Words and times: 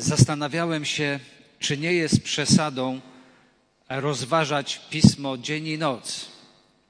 zastanawiałem 0.00 0.84
się, 0.84 1.20
czy 1.58 1.78
nie 1.78 1.92
jest 1.92 2.22
przesadą 2.22 3.00
rozważać 3.88 4.80
pismo 4.90 5.38
dzień 5.38 5.66
i 5.66 5.78
noc. 5.78 6.26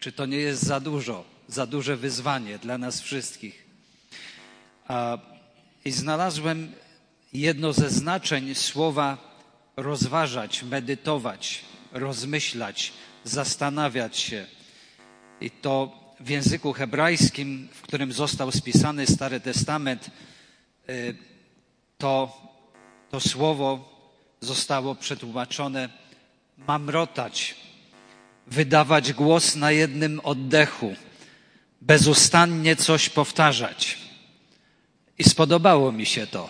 Czy 0.00 0.12
to 0.12 0.26
nie 0.26 0.36
jest 0.36 0.62
za 0.62 0.80
dużo, 0.80 1.25
za 1.49 1.67
duże 1.67 1.96
wyzwanie 1.96 2.59
dla 2.59 2.79
nas 2.79 3.01
wszystkich? 3.01 3.67
I 5.85 5.91
znalazłem 5.91 6.73
jedno 7.33 7.73
ze 7.73 7.91
znaczeń 7.91 8.54
słowa 8.54 9.19
rozważać, 9.77 10.63
medytować, 10.63 11.65
rozmyślać, 11.92 12.92
zastanawiać 13.24 14.19
się. 14.19 14.47
I 15.40 15.51
to 15.51 16.01
w 16.20 16.29
języku 16.29 16.73
hebrajskim, 16.73 17.69
w 17.73 17.83
którym 17.83 18.12
został 18.12 18.52
spisany 18.52 19.06
Stary 19.06 19.41
Testament, 19.41 20.11
y, 20.88 21.16
to, 21.98 22.41
to 23.11 23.20
słowo 23.20 23.91
zostało 24.41 24.95
przetłumaczone 24.95 25.89
mamrotać, 26.57 27.55
wydawać 28.47 29.12
głos 29.12 29.57
na 29.57 29.71
jednym 29.71 30.21
oddechu, 30.21 30.95
bezustannie 31.81 32.77
coś 32.77 33.09
powtarzać. 33.09 33.98
I 35.19 35.25
spodobało 35.25 35.93
mi 35.93 36.07
się 36.07 36.27
to. 36.27 36.48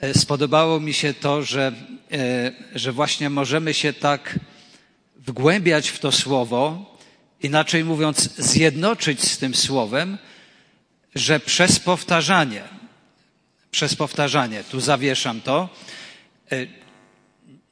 E, 0.00 0.14
spodobało 0.14 0.80
mi 0.80 0.94
się 0.94 1.14
to, 1.14 1.42
że, 1.42 1.72
e, 2.12 2.52
że 2.74 2.92
właśnie 2.92 3.30
możemy 3.30 3.74
się 3.74 3.92
tak 3.92 4.38
wgłębiać 5.16 5.88
w 5.88 5.98
to 5.98 6.12
słowo, 6.12 6.90
inaczej 7.42 7.84
mówiąc, 7.84 8.36
zjednoczyć 8.36 9.22
z 9.22 9.38
tym 9.38 9.54
słowem, 9.54 10.18
że 11.14 11.40
przez 11.40 11.80
powtarzanie, 11.80 12.79
przez 13.70 13.94
powtarzanie, 13.94 14.64
tu 14.64 14.80
zawieszam 14.80 15.40
to, 15.40 15.68
e, 16.52 16.66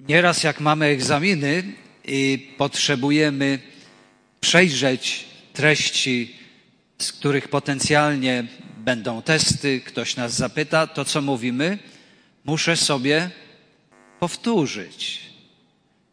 nieraz 0.00 0.42
jak 0.42 0.60
mamy 0.60 0.86
egzaminy 0.86 1.62
i 2.04 2.48
potrzebujemy 2.58 3.58
przejrzeć 4.40 5.24
treści, 5.52 6.36
z 6.98 7.12
których 7.12 7.48
potencjalnie 7.48 8.44
będą 8.78 9.22
testy, 9.22 9.80
ktoś 9.80 10.16
nas 10.16 10.32
zapyta, 10.32 10.86
to 10.86 11.04
co 11.04 11.22
mówimy? 11.22 11.78
Muszę 12.44 12.76
sobie 12.76 13.30
powtórzyć. 14.20 15.20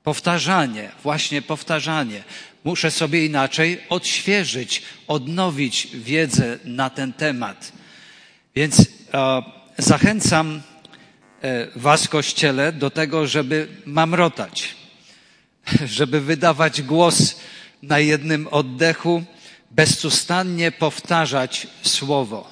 Powtarzanie, 0.03 0.91
właśnie 1.03 1.41
powtarzanie. 1.41 2.23
Muszę 2.63 2.91
sobie 2.91 3.25
inaczej 3.25 3.81
odświeżyć, 3.89 4.81
odnowić 5.07 5.87
wiedzę 5.93 6.59
na 6.65 6.89
ten 6.89 7.13
temat. 7.13 7.71
Więc 8.55 8.79
e, 9.13 9.43
zachęcam 9.77 10.61
e, 11.41 11.67
Was, 11.75 12.07
Kościele, 12.07 12.71
do 12.71 12.89
tego, 12.89 13.27
żeby 13.27 13.67
mamrotać, 13.85 14.75
żeby 15.85 16.21
wydawać 16.21 16.81
głos 16.81 17.35
na 17.81 17.99
jednym 17.99 18.47
oddechu, 18.47 19.23
bezustannie 19.71 20.71
powtarzać 20.71 21.67
słowo, 21.81 22.49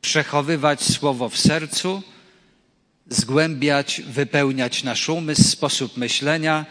przechowywać 0.00 0.82
słowo 0.82 1.28
w 1.28 1.38
sercu, 1.38 2.02
zgłębiać, 3.08 4.02
wypełniać 4.06 4.84
nasz 4.84 5.08
umysł, 5.08 5.42
sposób 5.42 5.96
myślenia 5.96 6.66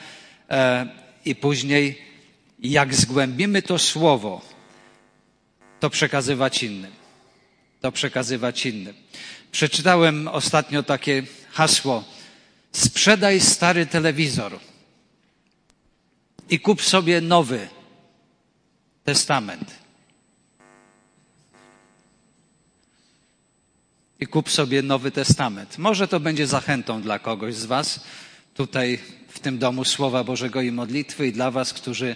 e, 0.50 0.88
i 1.26 1.36
później, 1.36 2.02
jak 2.60 2.96
zgłębimy 2.96 3.62
to 3.62 3.80
słowo, 3.80 4.42
to 5.80 5.90
przekazywać 5.90 6.64
innym. 6.64 6.92
To 7.82 7.92
przekazywać 7.92 8.66
innym. 8.66 8.94
Przeczytałem 9.54 10.28
ostatnio 10.28 10.84
takie 10.84 11.24
hasło: 11.52 12.04
sprzedaj 12.72 13.40
stary 13.40 13.86
telewizor 13.86 14.60
i 16.50 16.60
kup 16.60 16.82
sobie 16.82 17.22
nowy 17.22 17.68
testament. 19.04 19.84
i 24.20 24.28
kup 24.28 24.50
sobie 24.50 24.82
Nowy 24.82 25.12
Testament. 25.12 25.78
Może 25.78 26.08
to 26.08 26.20
będzie 26.20 26.48
zachętą 26.48 27.02
dla 27.02 27.20
kogoś 27.20 27.56
z 27.56 27.66
Was 27.66 28.00
tutaj 28.54 29.00
w 29.28 29.40
tym 29.40 29.58
domu 29.58 29.86
Słowa 29.86 30.24
Bożego 30.24 30.62
i 30.62 30.72
modlitwy 30.72 31.28
i 31.28 31.32
dla 31.32 31.52
Was, 31.52 31.74
którzy 31.74 32.16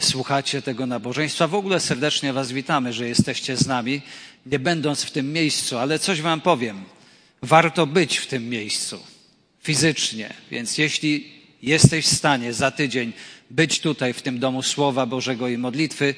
słuchacie 0.00 0.62
tego 0.62 0.86
nabożeństwa. 0.86 1.48
W 1.48 1.54
ogóle 1.54 1.80
serdecznie 1.80 2.32
Was 2.32 2.52
witamy, 2.52 2.92
że 2.92 3.08
jesteście 3.08 3.56
z 3.56 3.66
nami, 3.66 4.02
nie 4.46 4.58
będąc 4.58 5.02
w 5.02 5.10
tym 5.10 5.32
miejscu, 5.32 5.78
ale 5.78 5.98
coś 5.98 6.20
Wam 6.20 6.40
powiem. 6.40 6.84
Warto 7.42 7.86
być 7.86 8.16
w 8.16 8.26
tym 8.26 8.48
miejscu 8.48 9.00
fizycznie, 9.62 10.34
więc 10.50 10.78
jeśli 10.78 11.32
jesteś 11.62 12.06
w 12.06 12.16
stanie 12.16 12.52
za 12.52 12.70
tydzień 12.70 13.12
być 13.50 13.80
tutaj 13.80 14.12
w 14.12 14.22
tym 14.22 14.38
domu 14.38 14.62
Słowa 14.62 15.06
Bożego 15.06 15.48
i 15.48 15.58
modlitwy, 15.58 16.14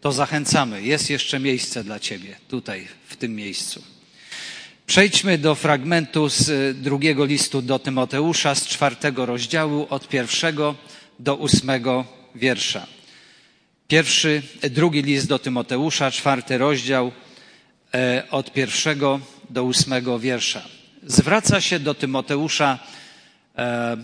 to 0.00 0.12
zachęcamy. 0.12 0.82
Jest 0.82 1.10
jeszcze 1.10 1.40
miejsce 1.40 1.84
dla 1.84 2.00
Ciebie 2.00 2.36
tutaj, 2.48 2.88
w 3.08 3.16
tym 3.16 3.34
miejscu. 3.34 3.82
Przejdźmy 4.86 5.38
do 5.38 5.54
fragmentu 5.54 6.28
z 6.28 6.48
y, 6.48 6.74
drugiego 6.74 7.24
listu 7.24 7.62
do 7.62 7.78
Tymoteusza, 7.78 8.54
z 8.54 8.66
czwartego 8.66 9.26
rozdziału, 9.26 9.86
od 9.90 10.08
pierwszego 10.08 10.74
do 11.18 11.34
ósmego 11.34 12.04
wiersza. 12.34 12.95
Pierwszy, 13.88 14.42
drugi 14.70 15.02
list 15.02 15.26
do 15.26 15.38
Tymoteusza, 15.38 16.10
czwarty 16.10 16.58
rozdział, 16.58 17.12
e, 17.94 18.22
od 18.30 18.52
pierwszego 18.52 19.20
do 19.50 19.64
ósmego 19.64 20.18
wiersza. 20.18 20.62
Zwraca 21.02 21.60
się 21.60 21.78
do 21.78 21.94
Tymoteusza 21.94 22.78
e, 23.58 23.96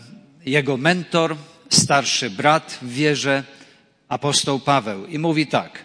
jego 0.46 0.76
mentor, 0.76 1.36
starszy 1.70 2.30
brat 2.30 2.78
w 2.82 2.92
wierze, 2.92 3.44
apostoł 4.08 4.60
Paweł, 4.60 5.06
i 5.06 5.18
mówi 5.18 5.46
tak. 5.46 5.84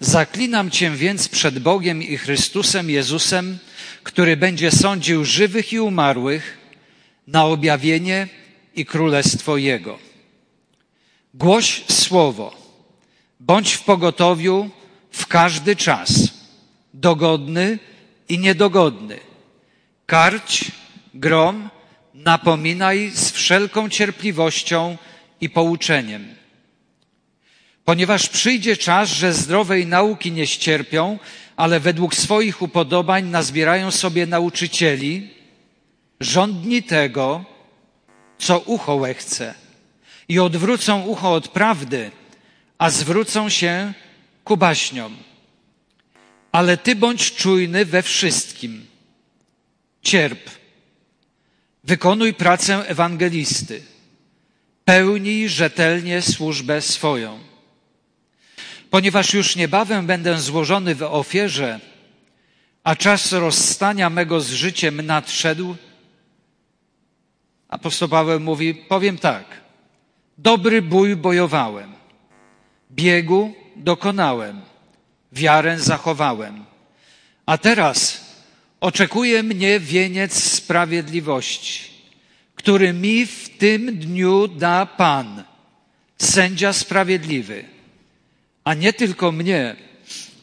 Zaklinam 0.00 0.70
cię 0.70 0.90
więc 0.90 1.28
przed 1.28 1.58
Bogiem 1.58 2.02
i 2.02 2.16
Chrystusem 2.16 2.90
Jezusem, 2.90 3.58
który 4.02 4.36
będzie 4.36 4.70
sądził 4.70 5.24
żywych 5.24 5.72
i 5.72 5.80
umarłych 5.80 6.58
na 7.26 7.44
objawienie 7.44 8.28
i 8.74 8.86
królestwo 8.86 9.56
Jego. 9.56 9.98
Głoś 11.34 11.84
słowo, 11.88 12.65
bądź 13.40 13.72
w 13.72 13.82
pogotowiu 13.82 14.70
w 15.10 15.26
każdy 15.26 15.76
czas, 15.76 16.28
dogodny 16.94 17.78
i 18.28 18.38
niedogodny. 18.38 19.18
Karć, 20.06 20.64
grom, 21.14 21.70
napominaj 22.14 23.10
z 23.14 23.30
wszelką 23.30 23.88
cierpliwością 23.88 24.96
i 25.40 25.50
pouczeniem. 25.50 26.34
Ponieważ 27.84 28.28
przyjdzie 28.28 28.76
czas, 28.76 29.08
że 29.08 29.32
zdrowej 29.32 29.86
nauki 29.86 30.32
nie 30.32 30.46
ścierpią, 30.46 31.18
ale 31.56 31.80
według 31.80 32.14
swoich 32.14 32.62
upodobań 32.62 33.24
nazbierają 33.24 33.90
sobie 33.90 34.26
nauczycieli, 34.26 35.30
żądni 36.20 36.82
tego, 36.82 37.44
co 38.38 38.58
ucho 38.58 38.94
łechce 38.94 39.54
i 40.28 40.38
odwrócą 40.38 41.02
ucho 41.02 41.32
od 41.32 41.48
prawdy, 41.48 42.10
a 42.78 42.90
zwrócą 42.90 43.48
się 43.48 43.92
ku 44.44 44.56
baśniom. 44.56 45.16
Ale 46.52 46.76
ty 46.76 46.96
bądź 46.96 47.34
czujny 47.34 47.84
we 47.84 48.02
wszystkim. 48.02 48.86
Cierp. 50.02 50.50
Wykonuj 51.84 52.34
pracę 52.34 52.88
ewangelisty. 52.88 53.82
Pełnij 54.84 55.48
rzetelnie 55.48 56.22
służbę 56.22 56.82
swoją 56.82 57.46
ponieważ 58.90 59.34
już 59.34 59.56
niebawem 59.56 60.06
będę 60.06 60.40
złożony 60.40 60.94
w 60.94 61.02
ofierze, 61.02 61.80
a 62.84 62.96
czas 62.96 63.32
rozstania 63.32 64.10
mego 64.10 64.40
z 64.40 64.50
życiem 64.50 65.06
nadszedł, 65.06 65.76
apostoł 67.68 68.08
Paweł 68.08 68.40
mówi, 68.40 68.74
powiem 68.74 69.18
tak, 69.18 69.44
dobry 70.38 70.82
bój 70.82 71.16
bojowałem, 71.16 71.92
biegu 72.96 73.54
dokonałem, 73.76 74.60
wiarę 75.32 75.80
zachowałem, 75.80 76.64
a 77.46 77.58
teraz 77.58 78.24
oczekuje 78.80 79.42
mnie 79.42 79.80
wieniec 79.80 80.42
sprawiedliwości, 80.52 81.90
który 82.54 82.92
mi 82.92 83.26
w 83.26 83.58
tym 83.58 83.98
dniu 83.98 84.48
da 84.48 84.86
Pan, 84.86 85.44
sędzia 86.18 86.72
sprawiedliwy 86.72 87.76
a 88.66 88.74
nie 88.74 88.92
tylko 88.92 89.32
mnie, 89.32 89.76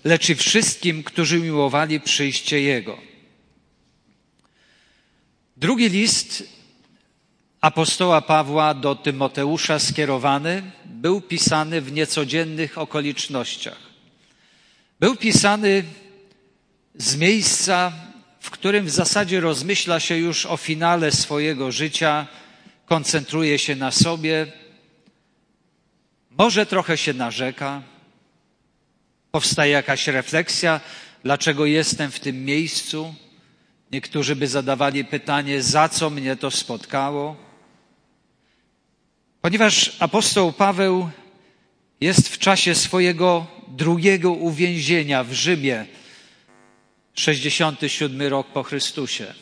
lecz 0.03 0.29
i 0.29 0.35
wszystkim, 0.35 1.03
którzy 1.03 1.39
miłowali 1.39 1.99
przyjście 1.99 2.61
Jego. 2.61 2.97
Drugi 5.57 5.89
list 5.89 6.43
apostoła 7.63 8.21
Pawła 8.21 8.73
do 8.73 8.95
Tymoteusza 8.95 9.79
skierowany 9.79 10.63
był 10.85 11.21
pisany 11.21 11.81
w 11.81 11.91
niecodziennych 11.91 12.77
okolicznościach. 12.77 13.77
Był 14.99 15.15
pisany 15.15 15.83
z 16.95 17.15
miejsca, 17.15 17.91
w 18.39 18.49
którym 18.49 18.85
w 18.85 18.89
zasadzie 18.89 19.39
rozmyśla 19.39 19.99
się 19.99 20.17
już 20.17 20.45
o 20.45 20.57
finale 20.57 21.11
swojego 21.11 21.71
życia, 21.71 22.27
koncentruje 22.85 23.59
się 23.59 23.75
na 23.75 23.91
sobie, 23.91 24.47
może 26.31 26.65
trochę 26.65 26.97
się 26.97 27.13
narzeka, 27.13 27.81
powstaje 29.31 29.71
jakaś 29.71 30.07
refleksja, 30.07 30.81
dlaczego 31.23 31.65
jestem 31.65 32.11
w 32.11 32.19
tym 32.19 32.45
miejscu. 32.45 33.15
Niektórzy 33.91 34.35
by 34.35 34.47
zadawali 34.47 35.05
pytanie, 35.05 35.61
za 35.61 35.89
co 35.89 36.09
mnie 36.09 36.35
to 36.35 36.51
spotkało. 36.51 37.52
Ponieważ 39.43 39.95
apostoł 39.99 40.51
Paweł 40.51 41.09
jest 42.01 42.29
w 42.29 42.37
czasie 42.37 42.75
swojego 42.75 43.47
drugiego 43.67 44.31
uwięzienia 44.31 45.23
w 45.23 45.33
Rzymie, 45.33 45.85
67 47.13 48.21
rok 48.21 48.47
po 48.47 48.63
Chrystusie. 48.63 49.33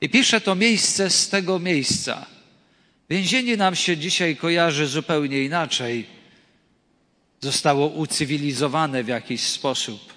I 0.00 0.08
pisze 0.08 0.40
to 0.40 0.54
miejsce 0.54 1.10
z 1.10 1.28
tego 1.28 1.58
miejsca. 1.58 2.26
Więzienie 3.10 3.56
nam 3.56 3.76
się 3.76 3.96
dzisiaj 3.96 4.36
kojarzy 4.36 4.86
zupełnie 4.86 5.42
inaczej. 5.42 6.06
Zostało 7.40 7.86
ucywilizowane 7.86 9.04
w 9.04 9.08
jakiś 9.08 9.40
sposób. 9.40 10.14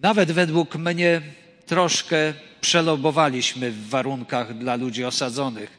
Nawet 0.00 0.32
według 0.32 0.76
mnie 0.76 1.22
troszkę 1.66 2.34
przelobowaliśmy 2.60 3.70
w 3.70 3.88
warunkach 3.88 4.58
dla 4.58 4.76
ludzi 4.76 5.04
osadzonych, 5.04 5.77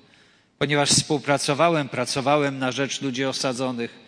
ponieważ 0.60 0.90
współpracowałem, 0.90 1.90
pracowałem 1.90 2.60
na 2.60 2.72
rzecz 2.72 3.02
ludzi 3.02 3.26
osadzonych. 3.26 4.00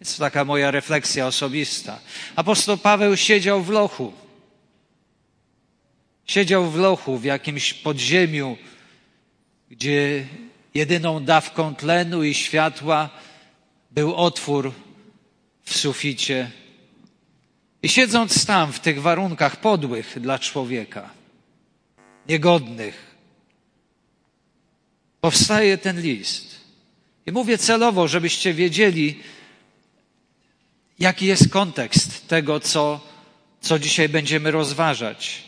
Jest 0.00 0.16
to 0.16 0.20
taka 0.20 0.44
moja 0.44 0.70
refleksja 0.70 1.26
osobista. 1.26 1.98
Apostoł 2.36 2.76
Paweł 2.76 3.16
siedział 3.16 3.62
w 3.62 3.70
lochu. 3.70 4.12
Siedział 6.24 6.70
w 6.70 6.76
lochu, 6.76 7.18
w 7.18 7.24
jakimś 7.24 7.74
podziemiu, 7.74 8.56
gdzie 9.70 10.26
jedyną 10.74 11.24
dawką 11.24 11.74
tlenu 11.74 12.24
i 12.24 12.34
światła 12.34 13.10
był 13.90 14.14
otwór 14.14 14.72
w 15.64 15.76
suficie. 15.76 16.50
I 17.82 17.88
siedząc 17.88 18.46
tam, 18.46 18.72
w 18.72 18.80
tych 18.80 19.02
warunkach 19.02 19.56
podłych 19.56 20.20
dla 20.20 20.38
człowieka, 20.38 21.10
niegodnych, 22.28 23.07
powstaje 25.20 25.78
ten 25.78 26.00
list. 26.00 26.60
I 27.26 27.32
mówię 27.32 27.58
celowo, 27.58 28.08
żebyście 28.08 28.54
wiedzieli, 28.54 29.20
jaki 30.98 31.26
jest 31.26 31.50
kontekst 31.50 32.28
tego, 32.28 32.60
co, 32.60 33.00
co 33.60 33.78
dzisiaj 33.78 34.08
będziemy 34.08 34.50
rozważać. 34.50 35.44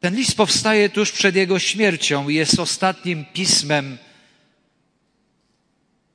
Ten 0.00 0.16
list 0.16 0.36
powstaje 0.36 0.88
tuż 0.88 1.12
przed 1.12 1.36
jego 1.36 1.58
śmiercią 1.58 2.28
i 2.28 2.34
jest 2.34 2.58
ostatnim 2.58 3.24
pismem 3.24 3.98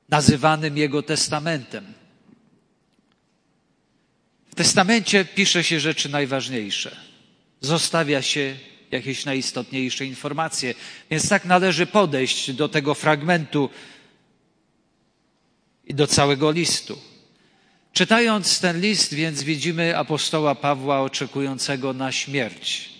nazywanym 0.08 0.76
jego 0.76 1.02
testamentem. 1.02 1.92
W 4.50 4.54
testamencie 4.54 5.24
pisze 5.24 5.64
się 5.64 5.80
rzeczy 5.80 6.08
najważniejsze. 6.08 6.96
Zostawia 7.60 8.22
się 8.22 8.56
jakieś 8.90 9.24
najistotniejsze 9.24 10.04
informacje. 10.06 10.74
Więc 11.10 11.28
tak 11.28 11.44
należy 11.44 11.86
podejść 11.86 12.52
do 12.52 12.68
tego 12.68 12.94
fragmentu 12.94 13.70
i 15.84 15.94
do 15.94 16.06
całego 16.06 16.50
listu. 16.50 16.98
Czytając 17.92 18.60
ten 18.60 18.80
list, 18.80 19.14
więc 19.14 19.42
widzimy 19.42 19.98
apostoła 19.98 20.54
Pawła 20.54 21.00
oczekującego 21.00 21.92
na 21.92 22.12
śmierć. 22.12 22.90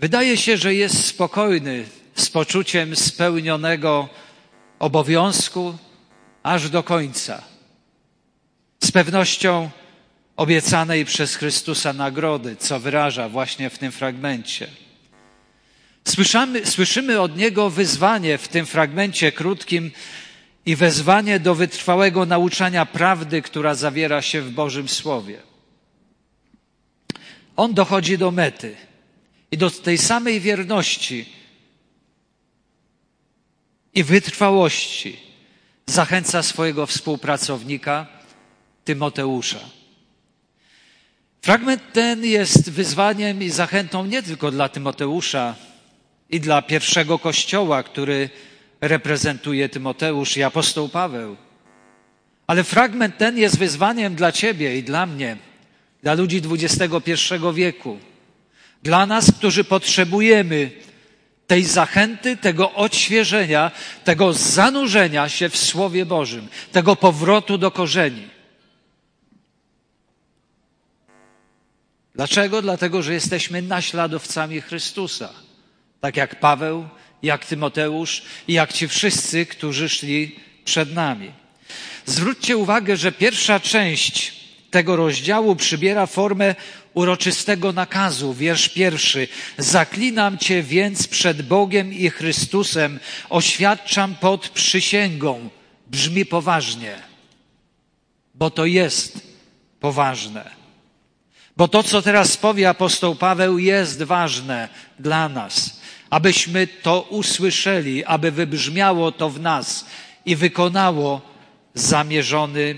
Wydaje 0.00 0.36
się, 0.36 0.56
że 0.56 0.74
jest 0.74 1.06
spokojny, 1.06 1.84
z 2.14 2.30
poczuciem 2.30 2.96
spełnionego 2.96 4.08
obowiązku 4.78 5.78
aż 6.42 6.70
do 6.70 6.82
końca. 6.82 7.42
Z 8.84 8.92
pewnością 8.92 9.70
obiecanej 10.36 11.04
przez 11.04 11.36
Chrystusa 11.36 11.92
nagrody, 11.92 12.56
co 12.56 12.80
wyraża 12.80 13.28
właśnie 13.28 13.70
w 13.70 13.78
tym 13.78 13.92
fragmencie. 13.92 14.66
Słyszymy, 16.08 16.66
słyszymy 16.66 17.20
od 17.20 17.36
Niego 17.36 17.70
wyzwanie 17.70 18.38
w 18.38 18.48
tym 18.48 18.66
fragmencie 18.66 19.32
krótkim 19.32 19.90
i 20.66 20.76
wezwanie 20.76 21.40
do 21.40 21.54
wytrwałego 21.54 22.26
nauczania 22.26 22.86
prawdy, 22.86 23.42
która 23.42 23.74
zawiera 23.74 24.22
się 24.22 24.42
w 24.42 24.50
Bożym 24.50 24.88
Słowie. 24.88 25.42
On 27.56 27.74
dochodzi 27.74 28.18
do 28.18 28.30
mety 28.30 28.76
i 29.50 29.58
do 29.58 29.70
tej 29.70 29.98
samej 29.98 30.40
wierności 30.40 31.28
i 33.94 34.04
wytrwałości 34.04 35.16
zachęca 35.86 36.42
swojego 36.42 36.86
współpracownika 36.86 38.06
Tymoteusza. 38.84 39.83
Fragment 41.44 41.82
ten 41.92 42.24
jest 42.24 42.70
wyzwaniem 42.70 43.42
i 43.42 43.50
zachętą 43.50 44.06
nie 44.06 44.22
tylko 44.22 44.50
dla 44.50 44.68
Tymoteusza 44.68 45.54
i 46.30 46.40
dla 46.40 46.62
pierwszego 46.62 47.18
kościoła, 47.18 47.82
który 47.82 48.30
reprezentuje 48.80 49.68
Tymoteusz 49.68 50.36
i 50.36 50.42
apostoł 50.42 50.88
Paweł. 50.88 51.36
Ale 52.46 52.64
fragment 52.64 53.18
ten 53.18 53.38
jest 53.38 53.58
wyzwaniem 53.58 54.14
dla 54.14 54.32
Ciebie 54.32 54.78
i 54.78 54.82
dla 54.82 55.06
mnie, 55.06 55.36
dla 56.02 56.14
ludzi 56.14 56.42
XXI 56.50 57.12
wieku, 57.54 57.98
dla 58.82 59.06
nas, 59.06 59.30
którzy 59.38 59.64
potrzebujemy 59.64 60.70
tej 61.46 61.64
zachęty, 61.64 62.36
tego 62.36 62.72
odświeżenia, 62.72 63.70
tego 64.04 64.32
zanurzenia 64.32 65.28
się 65.28 65.48
w 65.48 65.56
Słowie 65.56 66.06
Bożym, 66.06 66.48
tego 66.72 66.96
powrotu 66.96 67.58
do 67.58 67.70
korzeni. 67.70 68.33
Dlaczego? 72.14 72.62
Dlatego, 72.62 73.02
że 73.02 73.12
jesteśmy 73.12 73.62
naśladowcami 73.62 74.60
Chrystusa. 74.60 75.32
Tak 76.00 76.16
jak 76.16 76.40
Paweł, 76.40 76.88
jak 77.22 77.46
Tymoteusz 77.46 78.22
i 78.48 78.52
jak 78.52 78.72
ci 78.72 78.88
wszyscy, 78.88 79.46
którzy 79.46 79.88
szli 79.88 80.36
przed 80.64 80.94
nami. 80.94 81.32
Zwróćcie 82.06 82.56
uwagę, 82.56 82.96
że 82.96 83.12
pierwsza 83.12 83.60
część 83.60 84.34
tego 84.70 84.96
rozdziału 84.96 85.56
przybiera 85.56 86.06
formę 86.06 86.54
uroczystego 86.94 87.72
nakazu. 87.72 88.34
Wiersz 88.34 88.68
pierwszy. 88.68 89.28
Zaklinam 89.58 90.38
Cię 90.38 90.62
więc 90.62 91.08
przed 91.08 91.42
Bogiem 91.42 91.92
i 91.92 92.10
Chrystusem, 92.10 93.00
oświadczam 93.30 94.14
pod 94.14 94.48
przysięgą. 94.48 95.48
Brzmi 95.86 96.26
poważnie, 96.26 96.98
bo 98.34 98.50
to 98.50 98.66
jest 98.66 99.20
poważne. 99.80 100.63
Bo 101.56 101.68
to, 101.68 101.82
co 101.82 102.02
teraz 102.02 102.36
powie 102.36 102.68
apostoł 102.68 103.14
Paweł, 103.14 103.58
jest 103.58 104.02
ważne 104.02 104.68
dla 104.98 105.28
nas 105.28 105.84
abyśmy 106.14 106.66
to 106.66 107.06
usłyszeli, 107.10 108.04
aby 108.04 108.30
wybrzmiało 108.30 109.12
to 109.12 109.30
w 109.30 109.40
nas 109.40 109.86
i 110.26 110.36
wykonało 110.36 111.20
zamierzony, 111.74 112.74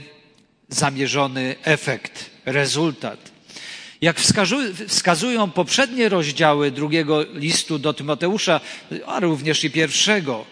zamierzony 0.68 1.56
efekt, 1.62 2.30
rezultat. 2.46 3.30
Jak 4.00 4.20
wskazują 4.88 5.50
poprzednie 5.50 6.08
rozdziały 6.08 6.70
drugiego 6.70 7.22
listu 7.34 7.78
do 7.78 7.94
Tymoteusza, 7.94 8.60
a 9.06 9.20
również 9.20 9.64
i 9.64 9.70
pierwszego, 9.70 10.44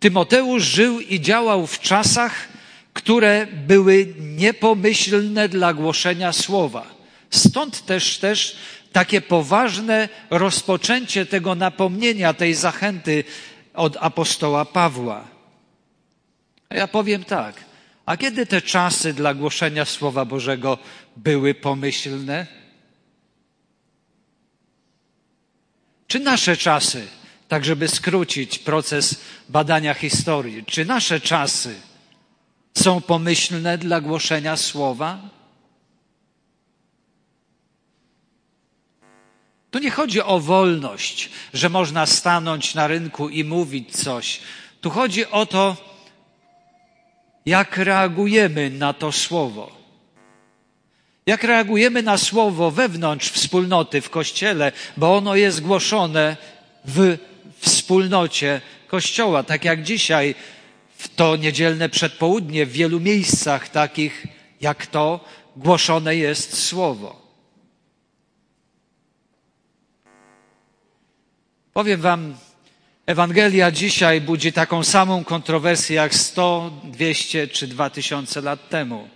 Tymoteusz 0.00 0.62
żył 0.62 1.00
i 1.00 1.20
działał 1.20 1.66
w 1.66 1.80
czasach, 1.80 2.48
które 2.92 3.46
były 3.66 4.14
niepomyślne 4.18 5.48
dla 5.48 5.74
głoszenia 5.74 6.32
słowa. 6.32 6.95
Stąd 7.36 7.86
też 7.86 8.18
też 8.18 8.56
takie 8.92 9.20
poważne 9.20 10.08
rozpoczęcie 10.30 11.26
tego 11.26 11.54
napomnienia, 11.54 12.34
tej 12.34 12.54
zachęty 12.54 13.24
od 13.74 13.96
apostoła 14.00 14.64
Pawła. 14.64 15.28
Ja 16.70 16.88
powiem 16.88 17.24
tak, 17.24 17.64
a 18.06 18.16
kiedy 18.16 18.46
te 18.46 18.62
czasy 18.62 19.12
dla 19.12 19.34
głoszenia 19.34 19.84
Słowa 19.84 20.24
Bożego 20.24 20.78
były 21.16 21.54
pomyślne? 21.54 22.46
Czy 26.06 26.20
nasze 26.20 26.56
czasy, 26.56 27.06
tak 27.48 27.64
żeby 27.64 27.88
skrócić 27.88 28.58
proces 28.58 29.20
badania 29.48 29.94
historii, 29.94 30.64
czy 30.64 30.84
nasze 30.84 31.20
czasy 31.20 31.74
są 32.78 33.00
pomyślne 33.00 33.78
dla 33.78 34.00
głoszenia 34.00 34.56
Słowa? 34.56 35.35
Tu 39.76 39.82
nie 39.82 39.90
chodzi 39.90 40.22
o 40.22 40.40
wolność, 40.40 41.30
że 41.54 41.68
można 41.68 42.06
stanąć 42.06 42.74
na 42.74 42.86
rynku 42.86 43.28
i 43.28 43.44
mówić 43.44 43.96
coś. 43.96 44.40
Tu 44.80 44.90
chodzi 44.90 45.26
o 45.26 45.46
to, 45.46 45.76
jak 47.46 47.76
reagujemy 47.76 48.70
na 48.70 48.92
to 48.92 49.12
słowo. 49.12 49.72
Jak 51.26 51.44
reagujemy 51.44 52.02
na 52.02 52.18
słowo 52.18 52.70
wewnątrz 52.70 53.30
wspólnoty, 53.30 54.00
w 54.00 54.10
kościele, 54.10 54.72
bo 54.96 55.16
ono 55.16 55.34
jest 55.34 55.62
głoszone 55.62 56.36
w 56.84 57.18
wspólnocie 57.58 58.60
kościoła, 58.86 59.42
tak 59.42 59.64
jak 59.64 59.82
dzisiaj 59.82 60.34
w 60.96 61.08
to 61.14 61.36
niedzielne 61.36 61.88
przedpołudnie 61.88 62.66
w 62.66 62.72
wielu 62.72 63.00
miejscach 63.00 63.68
takich 63.68 64.26
jak 64.60 64.86
to 64.86 65.20
głoszone 65.56 66.16
jest 66.16 66.62
słowo. 66.62 67.25
Powiem 71.76 72.00
Wam, 72.00 72.34
Ewangelia 73.06 73.70
dzisiaj 73.70 74.20
budzi 74.20 74.52
taką 74.52 74.84
samą 74.84 75.24
kontrowersję 75.24 75.96
jak 75.96 76.14
100, 76.14 76.70
200 76.84 77.48
czy 77.48 77.66
2000 77.66 78.40
lat 78.40 78.68
temu. 78.68 79.08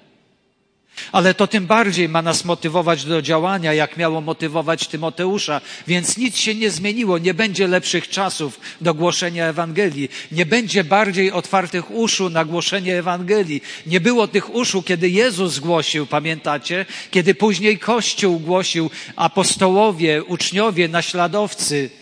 Ale 1.12 1.35
to 1.35 1.47
tym 1.47 1.67
bardziej 1.67 2.09
ma 2.09 2.23
nas 2.23 2.45
motywować 2.45 3.05
do 3.05 3.23
działania, 3.23 3.73
jak 3.75 3.97
miało 3.97 4.21
motywować 4.21 4.88
Tymoteusza. 4.88 5.61
Więc 5.87 6.17
nic 6.17 6.37
się 6.37 6.55
nie 6.55 6.71
zmieniło. 6.71 7.19
Nie 7.19 7.35
będzie 7.35 7.69
lepszych 7.69 8.09
czasów 8.09 8.61
do 8.81 8.95
głoszenia 8.95 9.47
Ewangelii. 9.47 10.09
Nie 10.33 10.47
będzie 10.47 10.85
bardziej 10.85 11.33
otwartych 11.33 11.90
uszu 11.90 12.31
na 12.31 12.45
głoszenie 12.45 12.99
Ewangelii. 12.99 13.62
Nie 13.87 14.00
było 14.00 14.29
tych 14.29 14.55
uszu, 14.55 14.83
kiedy 14.83 15.09
Jezus 15.09 15.59
głosił, 15.59 16.07
pamiętacie? 16.07 16.87
Kiedy 17.11 17.35
później 17.35 17.79
Kościół 17.79 18.38
głosił, 18.40 18.90
apostołowie, 19.17 20.25
uczniowie, 20.25 20.88
naśladowcy. 20.88 22.00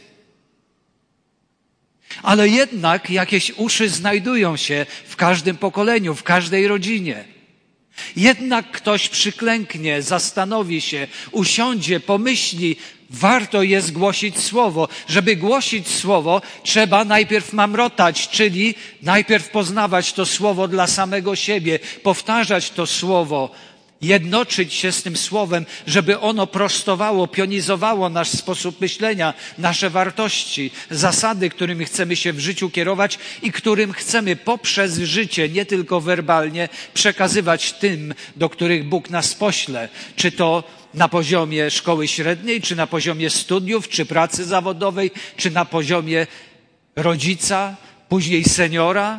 Ale 2.22 2.48
jednak 2.48 3.10
jakieś 3.10 3.52
uszy 3.56 3.88
znajdują 3.88 4.56
się 4.56 4.86
w 5.08 5.16
każdym 5.16 5.56
pokoleniu, 5.56 6.14
w 6.14 6.22
każdej 6.22 6.68
rodzinie. 6.68 7.24
Jednak 8.16 8.70
ktoś 8.70 9.08
przyklęknie, 9.08 10.02
zastanowi 10.02 10.80
się, 10.80 11.06
usiądzie, 11.30 12.00
pomyśli, 12.00 12.76
warto 13.10 13.62
jest 13.62 13.92
głosić 13.92 14.38
słowo. 14.38 14.88
Żeby 15.08 15.36
głosić 15.36 15.88
słowo, 15.88 16.42
trzeba 16.62 17.04
najpierw 17.04 17.52
mamrotać, 17.52 18.28
czyli 18.28 18.74
najpierw 19.02 19.50
poznawać 19.50 20.12
to 20.12 20.26
słowo 20.26 20.68
dla 20.68 20.86
samego 20.86 21.36
siebie, 21.36 21.78
powtarzać 22.02 22.70
to 22.70 22.86
słowo, 22.86 23.50
jednoczyć 24.00 24.74
się 24.74 24.92
z 24.92 25.02
tym 25.02 25.16
słowem, 25.16 25.66
żeby 25.86 26.20
ono 26.20 26.46
prostowało, 26.46 27.26
pionizowało 27.26 28.08
nasz 28.08 28.28
sposób 28.28 28.80
myślenia, 28.80 29.34
nasze 29.58 29.90
wartości, 29.90 30.70
zasady, 30.90 31.50
którymi 31.50 31.84
chcemy 31.84 32.16
się 32.16 32.32
w 32.32 32.40
życiu 32.40 32.70
kierować 32.70 33.18
i 33.42 33.52
którym 33.52 33.92
chcemy 33.92 34.36
poprzez 34.36 34.98
życie, 34.98 35.48
nie 35.48 35.66
tylko 35.66 36.00
werbalnie, 36.00 36.68
przekazywać 36.94 37.72
tym, 37.72 38.14
do 38.36 38.48
których 38.48 38.88
Bóg 38.88 39.10
nas 39.10 39.34
pośle. 39.34 39.88
Czy 40.16 40.32
to 40.32 40.64
na 40.94 41.08
poziomie 41.08 41.70
szkoły 41.70 42.08
średniej, 42.08 42.60
czy 42.60 42.76
na 42.76 42.86
poziomie 42.86 43.30
studiów, 43.30 43.88
czy 43.88 44.06
pracy 44.06 44.44
zawodowej, 44.44 45.10
czy 45.36 45.50
na 45.50 45.64
poziomie 45.64 46.26
rodzica, 46.96 47.76
później 48.08 48.44
seniora, 48.44 49.18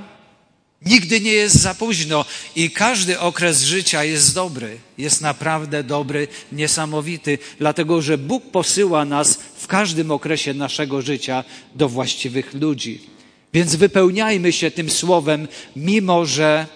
Nigdy 0.85 1.21
nie 1.21 1.31
jest 1.31 1.55
za 1.55 1.75
późno 1.75 2.25
i 2.55 2.71
każdy 2.71 3.19
okres 3.19 3.61
życia 3.61 4.03
jest 4.03 4.35
dobry, 4.35 4.77
jest 4.97 5.21
naprawdę 5.21 5.83
dobry, 5.83 6.27
niesamowity, 6.51 7.37
dlatego 7.57 8.01
że 8.01 8.17
Bóg 8.17 8.51
posyła 8.51 9.05
nas 9.05 9.39
w 9.57 9.67
każdym 9.67 10.11
okresie 10.11 10.53
naszego 10.53 11.01
życia 11.01 11.43
do 11.75 11.89
właściwych 11.89 12.53
ludzi. 12.53 13.01
Więc 13.53 13.75
wypełniajmy 13.75 14.51
się 14.51 14.71
tym 14.71 14.89
słowem, 14.89 15.47
mimo 15.75 16.25
że 16.25 16.67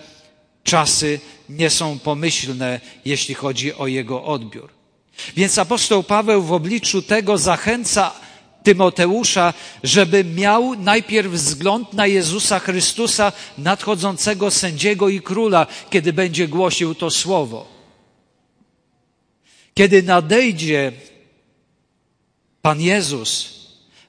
czasy 0.63 1.19
nie 1.49 1.69
są 1.69 1.99
pomyślne, 1.99 2.81
jeśli 3.05 3.35
chodzi 3.35 3.73
o 3.73 3.87
jego 3.87 4.23
odbiór. 4.23 4.69
Więc 5.35 5.57
apostoł 5.57 6.03
Paweł 6.03 6.43
w 6.43 6.51
obliczu 6.51 7.01
tego 7.01 7.37
zachęca 7.37 8.11
Tymoteusza, 8.63 9.53
żeby 9.83 10.23
miał 10.23 10.75
najpierw 10.75 11.31
wzgląd 11.31 11.93
na 11.93 12.07
Jezusa 12.07 12.59
Chrystusa, 12.59 13.31
nadchodzącego 13.57 14.51
sędziego 14.51 15.09
i 15.09 15.21
króla, 15.21 15.67
kiedy 15.89 16.13
będzie 16.13 16.47
głosił 16.47 16.95
to 16.95 17.09
słowo. 17.09 17.67
Kiedy 19.73 20.03
nadejdzie 20.03 20.91
Pan 22.61 22.81
Jezus, 22.81 23.53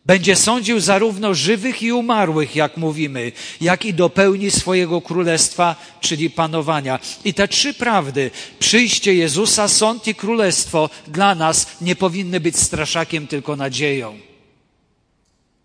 będzie 0.06 0.36
sądził 0.36 0.80
zarówno 0.80 1.34
żywych 1.34 1.82
i 1.82 1.92
umarłych, 1.92 2.56
jak 2.56 2.76
mówimy, 2.76 3.32
jak 3.60 3.84
i 3.84 3.94
dopełni 3.94 4.50
swojego 4.50 5.00
królestwa, 5.00 5.76
czyli 6.00 6.30
panowania. 6.30 6.98
I 7.24 7.34
te 7.34 7.48
trzy 7.48 7.74
prawdy, 7.74 8.30
przyjście 8.58 9.14
Jezusa, 9.14 9.68
sąd 9.68 10.08
i 10.08 10.14
królestwo 10.14 10.90
dla 11.06 11.34
nas 11.34 11.66
nie 11.80 11.96
powinny 11.96 12.40
być 12.40 12.56
straszakiem, 12.56 13.26
tylko 13.26 13.56
nadzieją. 13.56 14.18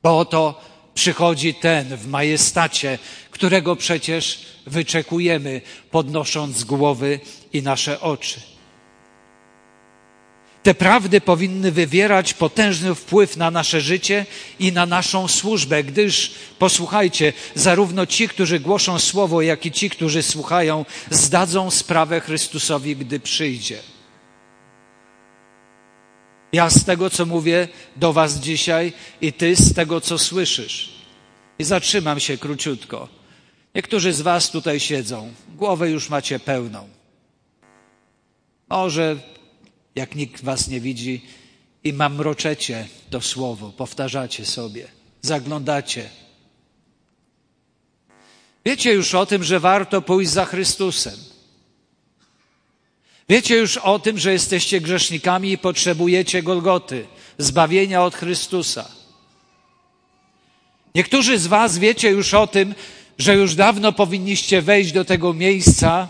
Bo 0.03 0.19
oto 0.19 0.61
przychodzi 0.93 1.53
ten 1.53 1.97
w 1.97 2.07
majestacie, 2.07 2.99
którego 3.31 3.75
przecież 3.75 4.39
wyczekujemy, 4.67 5.61
podnosząc 5.91 6.63
głowy 6.63 7.19
i 7.53 7.61
nasze 7.61 8.01
oczy. 8.01 8.41
Te 10.63 10.73
prawdy 10.73 11.21
powinny 11.21 11.71
wywierać 11.71 12.33
potężny 12.33 12.95
wpływ 12.95 13.37
na 13.37 13.51
nasze 13.51 13.81
życie 13.81 14.25
i 14.59 14.71
na 14.71 14.85
naszą 14.85 15.27
służbę, 15.27 15.83
gdyż, 15.83 16.31
posłuchajcie, 16.59 17.33
zarówno 17.55 18.05
ci, 18.05 18.27
którzy 18.27 18.59
głoszą 18.59 18.99
słowo, 18.99 19.41
jak 19.41 19.65
i 19.65 19.71
ci, 19.71 19.89
którzy 19.89 20.23
słuchają, 20.23 20.85
zdadzą 21.09 21.71
sprawę 21.71 22.21
Chrystusowi, 22.21 22.95
gdy 22.95 23.19
przyjdzie. 23.19 23.79
Ja 26.53 26.69
z 26.69 26.85
tego, 26.85 27.09
co 27.09 27.25
mówię 27.25 27.67
do 27.95 28.13
Was 28.13 28.39
dzisiaj 28.39 28.93
i 29.21 29.33
Ty 29.33 29.55
z 29.55 29.73
tego, 29.73 30.01
co 30.01 30.17
słyszysz. 30.17 30.89
I 31.59 31.63
zatrzymam 31.63 32.19
się 32.19 32.37
króciutko. 32.37 33.07
Niektórzy 33.75 34.13
z 34.13 34.21
Was 34.21 34.51
tutaj 34.51 34.79
siedzą, 34.79 35.33
głowę 35.55 35.89
już 35.89 36.09
macie 36.09 36.39
pełną. 36.39 36.89
Może, 38.69 39.15
jak 39.95 40.15
nikt 40.15 40.43
Was 40.43 40.67
nie 40.67 40.81
widzi, 40.81 41.21
i 41.83 41.93
mamroczecie 41.93 42.87
to 43.09 43.21
słowo, 43.21 43.71
powtarzacie 43.71 44.45
sobie, 44.45 44.87
zaglądacie. 45.21 46.09
Wiecie 48.65 48.93
już 48.93 49.15
o 49.15 49.25
tym, 49.25 49.43
że 49.43 49.59
warto 49.59 50.01
pójść 50.01 50.31
za 50.31 50.45
Chrystusem. 50.45 51.13
Wiecie 53.29 53.55
już 53.55 53.77
o 53.77 54.00
tym, 54.00 54.17
że 54.17 54.33
jesteście 54.33 54.81
grzesznikami 54.81 55.51
i 55.51 55.57
potrzebujecie 55.57 56.43
Golgoty, 56.43 57.05
zbawienia 57.38 58.03
od 58.03 58.15
Chrystusa. 58.15 58.89
Niektórzy 60.95 61.39
z 61.39 61.48
Was 61.48 61.77
wiecie 61.77 62.09
już 62.09 62.33
o 62.33 62.48
tym, 62.48 62.75
że 63.17 63.36
już 63.36 63.55
dawno 63.55 63.91
powinniście 63.91 64.62
wejść 64.62 64.91
do 64.91 65.05
tego 65.05 65.33
miejsca, 65.33 66.07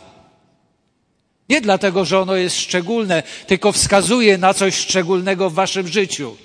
nie 1.50 1.62
dlatego, 1.62 2.06
że 2.06 2.20
ono 2.20 2.36
jest 2.36 2.60
szczególne, 2.60 3.24
tylko 3.48 3.72
wskazuje 3.72 4.38
na 4.38 4.54
coś 4.54 4.76
szczególnego 4.76 5.50
w 5.50 5.54
Waszym 5.54 5.88
życiu. 5.88 6.38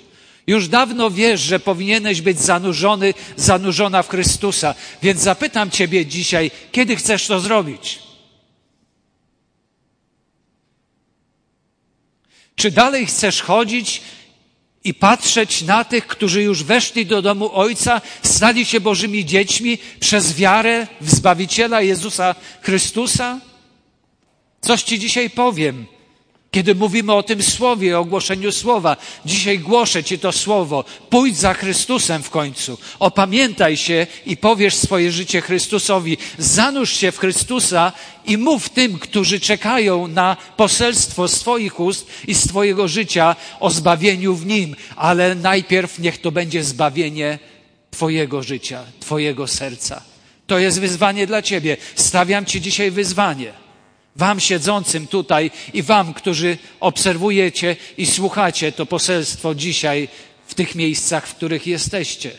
Już 0.47 0.67
dawno 0.67 1.11
wiesz, 1.11 1.41
że 1.41 1.59
powinieneś 1.59 2.21
być 2.21 2.39
zanurzony, 2.39 3.13
zanurzona 3.35 4.03
w 4.03 4.09
Chrystusa. 4.09 4.75
Więc 5.03 5.21
zapytam 5.21 5.71
Ciebie 5.71 6.05
dzisiaj, 6.05 6.51
kiedy 6.71 6.95
chcesz 6.95 7.27
to 7.27 7.39
zrobić? 7.39 8.04
Czy 12.55 12.71
dalej 12.71 13.05
chcesz 13.05 13.41
chodzić 13.41 14.01
i 14.83 14.93
patrzeć 14.93 15.61
na 15.61 15.83
tych, 15.83 16.07
którzy 16.07 16.41
już 16.41 16.63
weszli 16.63 17.05
do 17.05 17.21
domu 17.21 17.49
Ojca, 17.53 18.01
stali 18.23 18.65
się 18.65 18.79
Bożymi 18.79 19.25
dziećmi 19.25 19.77
przez 19.99 20.33
wiarę 20.33 20.87
w 21.01 21.09
Zbawiciela 21.09 21.81
Jezusa 21.81 22.35
Chrystusa? 22.61 23.39
Coś 24.61 24.83
Ci 24.83 24.99
dzisiaj 24.99 25.29
powiem. 25.29 25.85
Kiedy 26.55 26.75
mówimy 26.75 27.13
o 27.13 27.23
tym 27.23 27.43
słowie, 27.43 27.97
o 27.97 28.01
ogłoszeniu 28.01 28.51
słowa, 28.51 28.97
dzisiaj 29.25 29.59
głoszę 29.59 30.03
Ci 30.03 30.19
to 30.19 30.31
słowo. 30.31 30.83
Pójdź 31.09 31.37
za 31.37 31.53
Chrystusem 31.53 32.23
w 32.23 32.29
końcu. 32.29 32.77
Opamiętaj 32.99 33.77
się 33.77 34.07
i 34.25 34.37
powiesz 34.37 34.75
swoje 34.75 35.11
życie 35.11 35.41
Chrystusowi. 35.41 36.17
Zanurz 36.37 36.93
się 36.93 37.11
w 37.11 37.17
Chrystusa 37.17 37.91
i 38.25 38.37
mów 38.37 38.69
tym, 38.69 38.99
którzy 38.99 39.39
czekają 39.39 40.07
na 40.07 40.37
poselstwo 40.57 41.27
z 41.27 41.39
Twoich 41.39 41.79
ust 41.79 42.07
i 42.27 42.33
z 42.33 42.47
Twojego 42.47 42.87
życia 42.87 43.35
o 43.59 43.69
zbawieniu 43.69 44.35
w 44.35 44.45
Nim. 44.45 44.75
Ale 44.95 45.35
najpierw 45.35 45.99
niech 45.99 46.21
to 46.21 46.31
będzie 46.31 46.63
zbawienie 46.63 47.39
Twojego 47.91 48.43
życia, 48.43 48.83
Twojego 48.99 49.47
serca. 49.47 50.01
To 50.47 50.59
jest 50.59 50.79
wyzwanie 50.79 51.27
dla 51.27 51.41
Ciebie. 51.41 51.77
Stawiam 51.95 52.45
Ci 52.45 52.61
dzisiaj 52.61 52.91
wyzwanie. 52.91 53.64
Wam 54.15 54.39
siedzącym 54.39 55.07
tutaj 55.07 55.51
i 55.73 55.83
Wam, 55.83 56.13
którzy 56.13 56.57
obserwujecie 56.79 57.75
i 57.97 58.05
słuchacie 58.05 58.71
to 58.71 58.85
poselstwo 58.85 59.55
dzisiaj 59.55 60.07
w 60.47 60.53
tych 60.53 60.75
miejscach, 60.75 61.27
w 61.27 61.35
których 61.35 61.67
jesteście. 61.67 62.31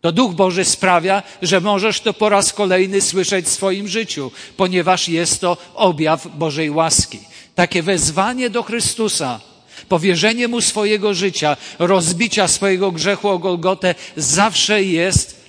To 0.00 0.12
Duch 0.12 0.34
Boży 0.34 0.64
sprawia, 0.64 1.22
że 1.42 1.60
możesz 1.60 2.00
to 2.00 2.14
po 2.14 2.28
raz 2.28 2.52
kolejny 2.52 3.00
słyszeć 3.00 3.46
w 3.46 3.52
swoim 3.52 3.88
życiu, 3.88 4.30
ponieważ 4.56 5.08
jest 5.08 5.40
to 5.40 5.56
objaw 5.74 6.26
Bożej 6.36 6.70
łaski. 6.70 7.18
Takie 7.54 7.82
wezwanie 7.82 8.50
do 8.50 8.62
Chrystusa, 8.62 9.40
powierzenie 9.88 10.48
Mu 10.48 10.60
swojego 10.60 11.14
życia, 11.14 11.56
rozbicia 11.78 12.48
swojego 12.48 12.92
grzechu 12.92 13.28
o 13.28 13.38
Golgotę 13.38 13.94
zawsze 14.16 14.82
jest 14.82 15.40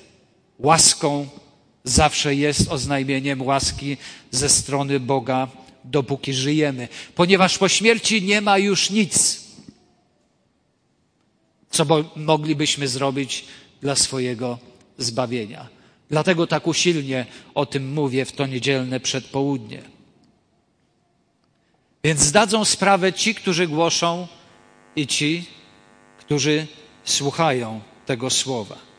łaską, 0.60 1.28
zawsze 1.84 2.36
jest 2.36 2.72
oznajmieniem 2.72 3.42
łaski 3.42 3.98
ze 4.32 4.50
strony 4.50 5.00
Boga, 5.00 5.48
dopóki 5.84 6.34
żyjemy. 6.34 6.88
Ponieważ 7.16 7.58
po 7.58 7.70
śmierci 7.70 8.22
nie 8.22 8.42
ma 8.42 8.58
już 8.58 8.90
nic, 8.90 9.44
co 11.70 11.86
moglibyśmy 12.16 12.88
zrobić 12.88 13.46
dla 13.82 13.96
swojego 13.96 14.60
zbawienia. 14.98 15.70
Dlatego 16.10 16.48
tak 16.48 16.68
usilnie 16.68 17.26
o 17.56 17.66
tym 17.66 17.94
mówię 17.94 18.26
w 18.26 18.32
to 18.32 18.46
niedzielne 18.46 19.00
przedpołudnie. 19.00 19.82
Więc 22.04 22.20
zdadzą 22.20 22.66
sprawę 22.66 23.14
ci, 23.14 23.36
którzy 23.36 23.68
głoszą 23.68 24.28
i 24.96 25.08
ci, 25.08 25.46
którzy 26.18 26.68
słuchają 27.04 27.82
tego 28.06 28.30
słowa. 28.30 28.93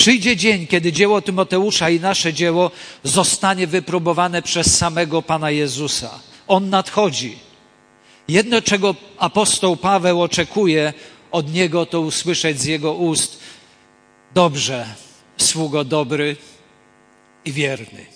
Przyjdzie 0.00 0.36
dzień, 0.36 0.66
kiedy 0.66 0.92
dzieło 0.92 1.20
Tymoteusza 1.22 1.90
i 1.90 2.00
nasze 2.00 2.32
dzieło 2.32 2.70
zostanie 3.04 3.66
wypróbowane 3.66 4.42
przez 4.42 4.76
samego 4.78 5.22
Pana 5.22 5.50
Jezusa. 5.50 6.20
On 6.48 6.70
nadchodzi. 6.70 7.38
Jedno, 8.28 8.62
czego 8.62 8.94
apostoł 9.18 9.76
Paweł 9.76 10.22
oczekuje 10.22 10.92
od 11.30 11.52
niego, 11.52 11.86
to 11.86 12.00
usłyszeć 12.00 12.60
z 12.60 12.64
jego 12.64 12.94
ust: 12.94 13.38
Dobrze, 14.34 14.86
sługo 15.36 15.84
dobry 15.84 16.36
i 17.44 17.52
wierny. 17.52 18.06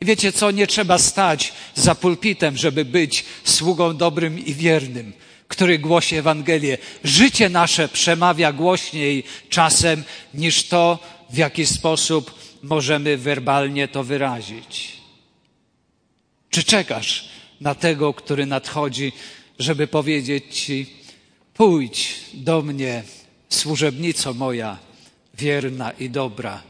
I 0.00 0.06
wiecie 0.06 0.32
co, 0.32 0.50
nie 0.50 0.66
trzeba 0.66 0.98
stać 0.98 1.52
za 1.74 1.94
pulpitem, 1.94 2.56
żeby 2.56 2.84
być 2.84 3.24
sługą 3.44 3.96
dobrym 3.96 4.38
i 4.38 4.54
wiernym, 4.54 5.12
który 5.48 5.78
głosi 5.78 6.16
Ewangelię. 6.16 6.78
Życie 7.04 7.48
nasze 7.48 7.88
przemawia 7.88 8.52
głośniej 8.52 9.24
czasem 9.48 10.04
niż 10.34 10.68
to, 10.68 10.98
w 11.30 11.36
jaki 11.36 11.66
sposób 11.66 12.34
możemy 12.62 13.16
werbalnie 13.16 13.88
to 13.88 14.04
wyrazić. 14.04 14.92
Czy 16.50 16.64
czekasz 16.64 17.28
na 17.60 17.74
tego, 17.74 18.14
który 18.14 18.46
nadchodzi, 18.46 19.12
żeby 19.58 19.86
powiedzieć 19.86 20.44
Ci, 20.64 20.86
pójdź 21.54 22.14
do 22.34 22.62
mnie, 22.62 23.02
służebnico 23.48 24.34
moja, 24.34 24.78
wierna 25.34 25.90
i 25.90 26.10
dobra. 26.10 26.62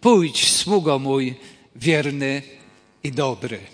Pójdź, 0.00 0.52
sługo 0.52 0.98
mój, 0.98 1.34
wierny 1.76 2.42
i 3.04 3.12
dobry. 3.12 3.73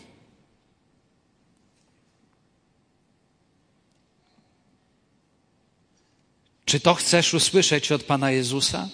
Czy 6.70 6.80
to 6.80 6.94
chcesz 6.94 7.34
usłyszeć 7.34 7.92
od 7.92 8.02
Pana 8.02 8.30
Jezusa? 8.30 8.88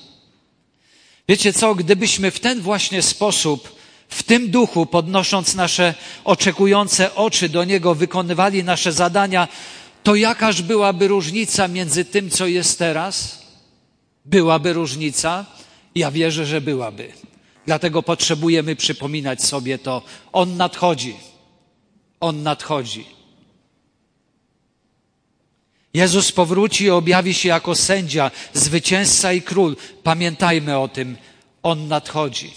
Wiecie 1.29 1.53
co, 1.53 1.75
gdybyśmy 1.75 2.31
w 2.31 2.41
ten 2.41 2.61
właśnie 2.61 3.03
sposób, 3.03 3.77
w 4.09 4.23
tym 4.23 4.51
duchu, 4.51 4.87
podnosząc 4.87 5.55
nasze 5.55 5.95
oczekujące 6.25 7.15
oczy 7.15 7.49
do 7.49 7.65
Niego, 7.65 7.95
wykonywali 7.95 8.65
nasze 8.65 8.93
zadania, 8.93 9.49
to 10.03 10.15
jakaż 10.15 10.63
byłaby 10.63 11.09
różnica 11.09 11.69
między 11.69 12.05
tym, 12.05 12.31
co 12.31 12.47
jest 12.47 12.79
teraz? 12.79 13.43
Byłaby 14.25 14.73
różnica? 14.73 15.47
Ja 15.95 16.11
wierzę, 16.11 16.47
że 16.47 16.61
byłaby. 16.61 17.13
Dlatego 17.67 18.03
potrzebujemy 18.03 18.77
przypominać 18.77 19.45
sobie 19.45 19.79
to. 19.79 20.03
On 20.33 20.57
nadchodzi. 20.57 21.17
On 22.21 22.43
nadchodzi. 22.43 23.16
Jezus 25.97 26.33
powróci 26.33 26.85
i 26.85 26.91
objawi 26.91 27.35
się 27.35 27.49
jako 27.49 27.75
sędzia, 27.75 28.31
zwycięzca 28.53 29.33
i 29.33 29.43
król. 29.43 29.77
Pamiętajmy 30.03 30.79
o 30.79 30.89
tym. 30.89 31.17
On 31.63 31.89
nadchodzi. 31.89 32.51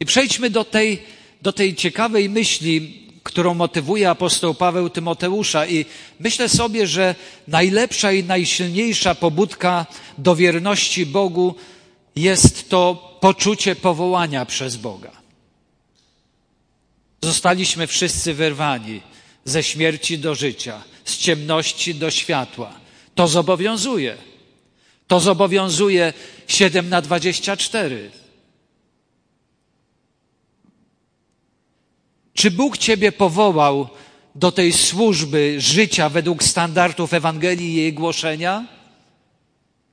I 0.00 0.06
przejdźmy 0.06 0.50
do 0.50 0.64
tej, 0.64 1.02
do 1.42 1.52
tej 1.52 1.74
ciekawej 1.74 2.28
myśli, 2.28 3.06
którą 3.22 3.54
motywuje 3.54 4.10
apostoł 4.10 4.54
Paweł 4.54 4.90
Tymoteusza. 4.90 5.66
I 5.66 5.84
myślę 6.20 6.48
sobie, 6.48 6.86
że 6.86 7.14
najlepsza 7.48 8.12
i 8.12 8.24
najsilniejsza 8.24 9.14
pobudka 9.14 9.86
do 10.18 10.36
wierności 10.36 11.06
Bogu 11.06 11.54
jest 12.16 12.68
to 12.68 13.16
poczucie 13.20 13.76
powołania 13.76 14.46
przez 14.46 14.76
Boga. 14.76 15.12
Zostaliśmy 17.22 17.86
wszyscy 17.86 18.34
wyrwani 18.34 19.00
ze 19.44 19.62
śmierci 19.62 20.18
do 20.18 20.34
życia, 20.34 20.82
z 21.10 21.18
ciemności 21.18 21.94
do 21.94 22.10
światła. 22.10 22.72
To 23.14 23.28
zobowiązuje. 23.28 24.16
To 25.06 25.20
zobowiązuje 25.20 26.12
7 26.46 26.88
na 26.88 27.02
24. 27.02 28.10
Czy 32.34 32.50
Bóg 32.50 32.78
Ciebie 32.78 33.12
powołał 33.12 33.88
do 34.34 34.52
tej 34.52 34.72
służby 34.72 35.60
życia 35.60 36.08
według 36.08 36.42
standardów 36.42 37.14
Ewangelii 37.14 37.72
i 37.72 37.76
jej 37.76 37.92
głoszenia? 37.92 38.66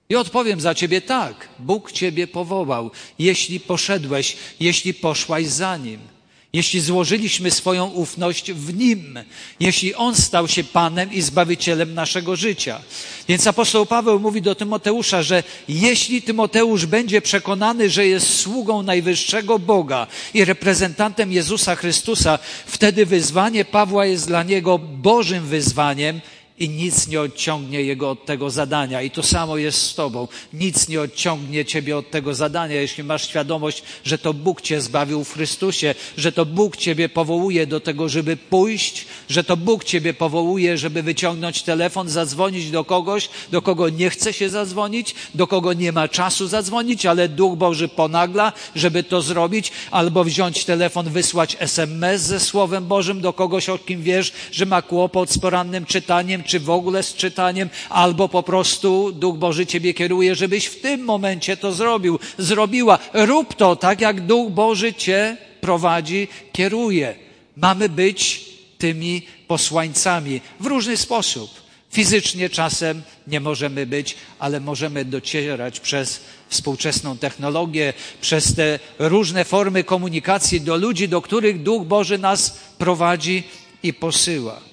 I 0.10 0.16
odpowiem 0.16 0.62
za 0.62 0.76
Ciebie 0.76 1.02
tak. 1.02 1.50
Bóg 1.60 1.92
Ciebie 1.92 2.28
powołał, 2.28 2.92
jeśli 3.20 3.60
poszedłeś, 3.60 4.38
jeśli 4.60 4.94
poszłaś 4.94 5.46
za 5.46 5.78
Nim 5.78 6.17
jeśli 6.54 6.82
złożyliśmy 6.82 7.52
swoją 7.52 7.88
ufność 7.88 8.52
w 8.52 8.78
Nim, 8.78 9.20
jeśli 9.60 9.96
On 9.96 10.16
stał 10.16 10.48
się 10.48 10.64
Panem 10.64 11.14
i 11.14 11.22
Zbawicielem 11.22 11.94
naszego 11.94 12.36
życia. 12.36 12.82
Więc 13.28 13.48
apostoł 13.48 13.86
Paweł 13.86 14.20
mówi 14.20 14.42
do 14.42 14.56
Tymoteusza, 14.56 15.24
że 15.24 15.44
jeśli 15.70 16.22
Tymoteusz 16.22 16.86
będzie 16.86 17.22
przekonany, 17.22 17.90
że 17.90 18.08
jest 18.08 18.40
sługą 18.40 18.84
najwyższego 18.84 19.60
Boga 19.60 20.08
i 20.34 20.46
reprezentantem 20.46 21.32
Jezusa 21.32 21.76
Chrystusa, 21.76 22.40
wtedy 22.66 23.06
wyzwanie 23.06 23.66
Pawła 23.66 24.06
jest 24.06 24.28
dla 24.28 24.44
niego 24.44 24.78
Bożym 24.80 25.46
wyzwaniem 25.46 26.22
i 26.60 26.70
nic 26.70 27.08
nie 27.08 27.22
odciągnie 27.22 27.82
jego 27.82 28.10
od 28.10 28.26
tego 28.26 28.50
zadania. 28.50 29.02
I 29.02 29.12
to 29.12 29.24
samo 29.24 29.58
jest 29.58 29.82
z 29.82 29.96
Tobą. 29.96 30.28
Nic 30.54 30.88
nie 30.88 31.02
odciągnie 31.02 31.66
Ciebie 31.66 31.98
od 31.98 32.12
tego 32.12 32.36
zadania, 32.36 32.76
jeśli 32.76 33.04
masz 33.04 33.28
świadomość, 33.28 33.84
że 34.04 34.18
to 34.18 34.34
Bóg 34.34 34.62
Cię 34.62 34.82
zbawił 34.82 35.24
w 35.24 35.34
Chrystusie, 35.34 35.96
że 36.18 36.32
to 36.32 36.46
Bóg 36.46 36.78
Ciebie 36.78 37.10
powołuje 37.10 37.68
do 37.68 37.80
tego, 37.80 38.10
żeby 38.10 38.38
pójść, 38.38 39.06
że 39.30 39.44
to 39.44 39.58
Bóg 39.58 39.84
Ciebie 39.84 40.14
powołuje, 40.14 40.78
żeby 40.78 41.04
wyciągnąć 41.04 41.64
telefon, 41.64 42.10
zadzwonić 42.10 42.72
do 42.72 42.84
kogoś, 42.84 43.30
do 43.52 43.62
kogo 43.62 43.90
nie 43.90 44.10
chce 44.10 44.34
się 44.34 44.50
zadzwonić, 44.50 45.16
do 45.36 45.48
kogo 45.48 45.74
nie 45.74 45.92
ma 45.92 46.08
czasu 46.08 46.48
zadzwonić, 46.48 47.06
ale 47.06 47.30
Duch 47.30 47.58
Boży 47.58 47.88
ponagla, 47.88 48.54
żeby 48.76 49.04
to 49.04 49.22
zrobić, 49.22 49.72
albo 49.92 50.24
wziąć 50.24 50.66
telefon, 50.66 51.10
wysłać 51.10 51.58
SMS 51.60 52.22
ze 52.22 52.40
Słowem 52.40 52.88
Bożym 52.88 53.22
do 53.22 53.34
kogoś, 53.34 53.70
o 53.70 53.78
kim 53.78 54.04
wiesz, 54.04 54.32
że 54.52 54.66
ma 54.66 54.82
kłopot 54.82 55.32
z 55.32 55.38
porannym 55.38 55.86
czytaniem, 55.86 56.44
czy 56.48 56.60
w 56.60 56.70
ogóle 56.70 57.04
z 57.04 57.14
czytaniem, 57.14 57.70
albo 57.90 58.30
po 58.30 58.44
prostu 58.44 59.12
Duch 59.12 59.38
Boży 59.38 59.66
Ciebie 59.66 59.94
kieruje, 59.94 60.36
żebyś 60.36 60.66
w 60.66 60.82
tym 60.82 61.04
momencie 61.04 61.58
to 61.58 61.74
zrobił, 61.74 62.20
zrobiła. 62.38 63.00
Rób 63.14 63.56
to 63.56 63.76
tak, 63.76 64.02
jak 64.02 64.26
Duch 64.26 64.52
Boży 64.52 64.94
Cię 64.94 65.38
prowadzi, 65.62 66.28
kieruje. 66.54 67.16
Mamy 67.56 67.90
być 67.90 68.46
tymi 68.78 69.22
posłańcami 69.48 70.42
w 70.60 70.66
różny 70.66 70.98
sposób. 70.98 71.68
Fizycznie 71.92 72.50
czasem 72.50 73.02
nie 73.28 73.40
możemy 73.40 73.86
być, 73.86 74.16
ale 74.40 74.60
możemy 74.60 75.06
docierać 75.06 75.80
przez 75.80 76.22
współczesną 76.50 77.18
technologię, 77.18 77.94
przez 78.22 78.56
te 78.56 78.80
różne 79.00 79.46
formy 79.46 79.84
komunikacji 79.84 80.62
do 80.62 80.76
ludzi, 80.76 81.10
do 81.10 81.22
których 81.22 81.64
Duch 81.64 81.86
Boży 81.86 82.18
nas 82.18 82.60
prowadzi 82.78 83.44
i 83.84 83.94
posyła. 83.94 84.67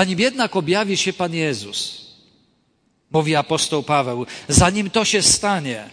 Zanim 0.00 0.20
jednak 0.20 0.56
objawi 0.56 0.96
się 0.96 1.12
Pan 1.12 1.34
Jezus, 1.34 2.06
mówi 3.10 3.36
apostoł 3.36 3.82
Paweł, 3.82 4.26
zanim 4.48 4.90
to 4.90 5.04
się 5.04 5.22
stanie, 5.22 5.90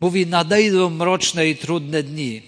mówi, 0.00 0.26
nadejdą 0.26 0.90
mroczne 0.90 1.48
i 1.48 1.56
trudne 1.56 2.02
dni. 2.02 2.42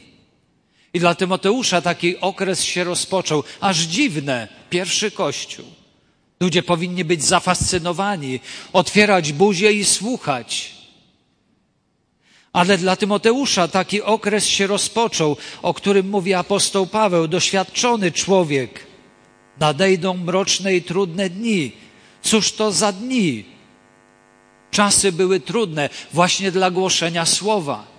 I 0.94 1.00
dla 1.00 1.14
Tymoteusza 1.14 1.82
taki 1.82 2.18
okres 2.20 2.64
się 2.64 2.84
rozpoczął, 2.84 3.44
aż 3.60 3.78
dziwne, 3.78 4.48
pierwszy 4.70 5.10
kościół. 5.10 5.66
Ludzie 6.40 6.62
powinni 6.62 7.04
być 7.04 7.24
zafascynowani, 7.24 8.40
otwierać 8.72 9.32
buzię 9.32 9.72
i 9.72 9.84
słuchać. 9.84 10.74
Ale 12.52 12.78
dla 12.78 12.96
Tymoteusza 12.96 13.68
taki 13.68 14.02
okres 14.02 14.46
się 14.46 14.66
rozpoczął, 14.66 15.36
o 15.62 15.74
którym 15.74 16.08
mówi 16.08 16.34
apostoł 16.34 16.86
Paweł, 16.86 17.28
doświadczony 17.28 18.12
człowiek, 18.12 18.85
Nadejdą 19.60 20.14
mroczne 20.14 20.74
i 20.74 20.82
trudne 20.82 21.30
dni. 21.30 21.72
Cóż 22.22 22.52
to 22.52 22.72
za 22.72 22.92
dni? 22.92 23.44
Czasy 24.70 25.12
były 25.12 25.40
trudne 25.40 25.88
właśnie 26.12 26.52
dla 26.52 26.70
głoszenia 26.70 27.26
słowa. 27.26 27.96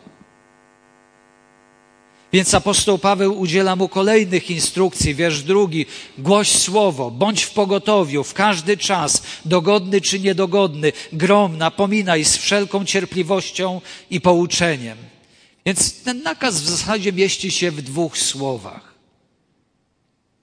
Więc 2.33 2.53
apostoł 2.53 2.97
Paweł 2.97 3.39
udziela 3.39 3.75
mu 3.75 3.89
kolejnych 3.89 4.51
instrukcji. 4.51 5.15
Wiersz 5.15 5.43
drugi. 5.43 5.85
Głoś 6.17 6.51
słowo, 6.51 7.11
bądź 7.11 7.43
w 7.43 7.51
pogotowiu, 7.51 8.23
w 8.23 8.33
każdy 8.33 8.77
czas, 8.77 9.23
dogodny 9.45 10.01
czy 10.01 10.19
niedogodny, 10.19 10.91
grom, 11.13 11.57
napominaj 11.57 12.25
z 12.25 12.37
wszelką 12.37 12.85
cierpliwością 12.85 13.81
i 14.09 14.21
pouczeniem. 14.21 14.97
Więc 15.65 16.03
ten 16.03 16.23
nakaz 16.23 16.61
w 16.61 16.69
zasadzie 16.69 17.13
mieści 17.13 17.51
się 17.51 17.71
w 17.71 17.81
dwóch 17.81 18.17
słowach. 18.17 18.93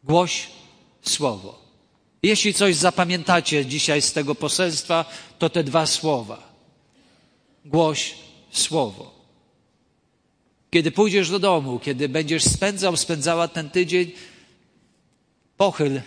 Głoś 0.05 0.47
słowo. 1.05 1.65
Jeśli 2.23 2.55
coś 2.55 2.77
zapamiętacie 2.77 3.67
dzisiaj 3.67 4.03
z 4.03 4.13
tego 4.13 4.35
poselstwa, 4.35 5.05
to 5.39 5.51
te 5.51 5.65
dwa 5.65 5.87
słowa. 5.87 6.55
Głoś 7.65 8.15
słowo. 8.51 9.15
Kiedy 10.71 10.91
pójdziesz 10.91 11.31
do 11.31 11.39
domu, 11.39 11.79
kiedy 11.79 12.09
będziesz 12.09 12.45
spędzał, 12.45 12.97
spędzała 12.97 13.49
ten 13.49 13.71
tydzień, 13.71 14.13
pochyl 15.57 16.01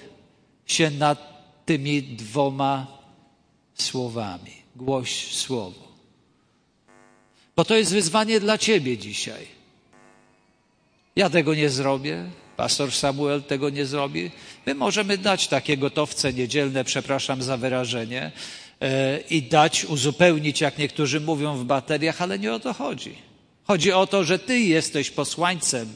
się 0.66 0.92
nad 0.92 1.38
tymi 1.66 2.04
dwoma 2.04 2.88
słowami. 3.74 4.52
Głoś 4.76 5.36
słowo. 5.36 5.88
Bo 7.56 7.66
to 7.66 7.76
jest 7.76 7.92
wyzwanie 7.92 8.40
dla 8.40 8.58
ciebie 8.58 8.98
dzisiaj. 8.98 9.48
Ja 11.16 11.30
tego 11.30 11.56
nie 11.56 11.70
zrobię, 11.70 12.30
pastor 12.58 12.92
Samuel 12.92 13.44
tego 13.44 13.70
nie 13.70 13.86
zrobi. 13.86 14.32
My 14.66 14.76
możemy 14.76 15.18
dać 15.18 15.48
takie 15.48 15.78
gotowce 15.78 16.34
niedzielne, 16.34 16.84
przepraszam 16.84 17.44
za 17.44 17.58
wyrażenie, 17.58 18.32
e, 18.82 19.20
i 19.30 19.44
dać, 19.44 19.86
uzupełnić, 19.86 20.62
jak 20.62 20.78
niektórzy 20.78 21.20
mówią, 21.20 21.58
w 21.58 21.64
bateriach, 21.64 22.22
ale 22.22 22.40
nie 22.40 22.54
o 22.54 22.60
to 22.60 22.74
chodzi. 22.74 23.16
Chodzi 23.64 23.92
o 23.92 24.08
to, 24.08 24.24
że 24.24 24.40
Ty 24.40 24.60
jesteś 24.60 25.12
posłańcem. 25.12 25.94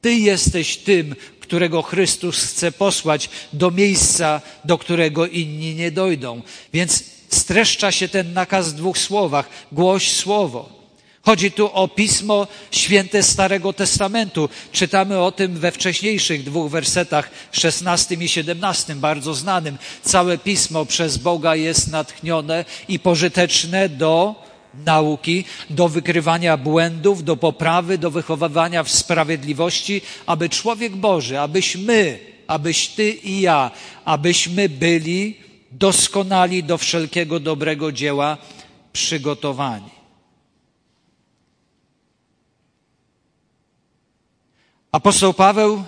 Ty 0.00 0.14
jesteś 0.14 0.76
tym, 0.76 1.14
którego 1.40 1.82
Chrystus 1.82 2.44
chce 2.44 2.72
posłać 2.72 3.30
do 3.52 3.70
miejsca, 3.70 4.40
do 4.64 4.78
którego 4.78 5.26
inni 5.26 5.74
nie 5.74 5.90
dojdą. 5.90 6.42
Więc 6.72 7.04
streszcza 7.28 7.92
się 7.92 8.08
ten 8.08 8.32
nakaz 8.32 8.72
w 8.72 8.76
dwóch 8.76 8.98
słowach. 8.98 9.48
Głoś 9.72 10.12
słowo. 10.12 10.79
Chodzi 11.22 11.52
tu 11.52 11.70
o 11.72 11.88
Pismo 11.88 12.46
Święte 12.70 13.22
Starego 13.22 13.72
Testamentu. 13.72 14.48
Czytamy 14.72 15.18
o 15.18 15.32
tym 15.32 15.54
we 15.54 15.72
wcześniejszych 15.72 16.44
dwóch 16.44 16.70
wersetach, 16.70 17.30
16 17.52 18.14
i 18.14 18.28
17, 18.28 18.94
bardzo 18.94 19.34
znanym. 19.34 19.78
Całe 20.02 20.38
Pismo 20.38 20.86
przez 20.86 21.16
Boga 21.18 21.56
jest 21.56 21.90
natchnione 21.90 22.64
i 22.88 22.98
pożyteczne 22.98 23.88
do 23.88 24.34
nauki, 24.86 25.44
do 25.70 25.88
wykrywania 25.88 26.56
błędów, 26.56 27.24
do 27.24 27.36
poprawy, 27.36 27.98
do 27.98 28.10
wychowywania 28.10 28.82
w 28.82 28.90
sprawiedliwości, 28.90 30.00
aby 30.26 30.48
człowiek 30.48 30.96
Boży, 30.96 31.40
abyśmy, 31.40 32.18
abyś 32.46 32.88
Ty 32.88 33.10
i 33.10 33.40
ja, 33.40 33.70
abyśmy 34.04 34.68
byli 34.68 35.36
doskonali 35.72 36.64
do 36.64 36.78
wszelkiego 36.78 37.40
dobrego 37.40 37.92
dzieła 37.92 38.38
przygotowani. 38.92 39.99
Apostoł 44.92 45.34
Paweł 45.34 45.84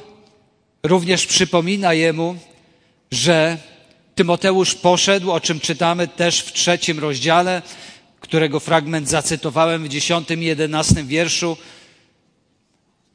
również 0.82 1.26
przypomina 1.26 1.94
jemu, 1.94 2.36
że 3.10 3.58
Tymoteusz 4.14 4.74
poszedł, 4.74 5.30
o 5.30 5.40
czym 5.40 5.60
czytamy 5.60 6.08
też 6.08 6.40
w 6.40 6.52
trzecim 6.52 6.98
rozdziale, 6.98 7.62
którego 8.20 8.60
fragment 8.60 9.08
zacytowałem 9.08 9.84
w 9.84 9.88
dziesiątym 9.88 10.42
i 10.42 10.46
jedenastym 10.46 11.06
wierszu. 11.06 11.56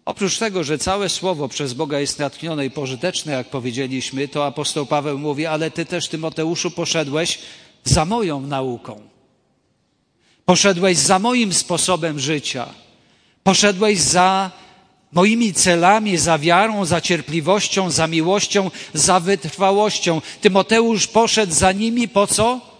Oprócz 0.06 0.38
tego, 0.38 0.64
że 0.64 0.78
całe 0.78 1.10
słowo 1.10 1.48
przez 1.48 1.74
Boga 1.74 2.00
jest 2.00 2.20
natchnione 2.20 2.66
i 2.66 2.72
pożyteczne, 2.72 3.34
jak 3.34 3.50
powiedzieliśmy, 3.50 4.28
to 4.28 4.46
apostoł 4.46 4.86
Paweł 4.86 5.18
mówi, 5.18 5.46
ale 5.46 5.72
ty 5.72 5.86
też, 5.86 6.08
Tymoteuszu, 6.08 6.72
poszedłeś 6.72 7.40
za 7.84 8.06
moją 8.06 8.42
nauką. 8.42 9.02
Poszedłeś 10.46 10.98
za 10.98 11.20
moim 11.20 11.54
sposobem 11.54 12.20
życia. 12.20 12.70
Poszedłeś 13.44 14.00
za 14.00 14.52
moimi 15.18 15.54
celami, 15.54 16.18
za 16.18 16.38
wiarą, 16.40 16.86
za 16.86 17.02
cierpliwością, 17.02 17.92
za 17.92 18.08
miłością, 18.08 18.72
za 18.94 19.20
wytrwałością. 19.20 20.22
Tymoteusz 20.42 21.08
poszedł 21.08 21.54
za 21.54 21.72
nimi 21.72 22.08
po 22.08 22.28
co? 22.28 22.78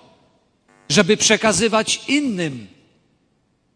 żeby 0.90 1.18
przekazywać 1.18 2.02
innym. 2.08 2.68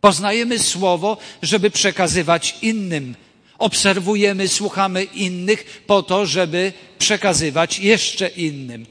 Poznajemy 0.02 0.60
słowo, 0.60 1.17
żeby 1.41 1.69
przekazywać 1.71 2.56
innym. 2.62 3.15
Obserwujemy, 3.58 4.47
słuchamy 4.47 5.04
innych 5.04 5.84
po 5.88 6.04
to, 6.04 6.26
żeby 6.26 6.74
przekazywać 7.00 7.80
jeszcze 7.80 8.28
innym. 8.28 8.86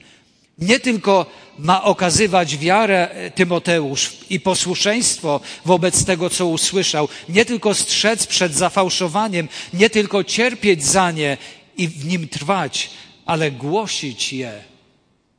Nie 0.60 0.80
tylko 0.80 1.26
ma 1.58 1.84
okazywać 1.84 2.56
wiarę 2.56 3.30
Tymoteusz 3.34 4.12
i 4.30 4.40
posłuszeństwo 4.40 5.40
wobec 5.64 6.04
tego, 6.04 6.30
co 6.30 6.46
usłyszał, 6.46 7.08
nie 7.28 7.44
tylko 7.44 7.74
strzec 7.74 8.26
przed 8.26 8.54
zafałszowaniem, 8.54 9.48
nie 9.74 9.90
tylko 9.90 10.24
cierpieć 10.24 10.84
za 10.84 11.10
nie 11.10 11.36
i 11.76 11.88
w 11.88 12.06
nim 12.06 12.28
trwać, 12.28 12.90
ale 13.26 13.50
głosić 13.50 14.32
je 14.32 14.70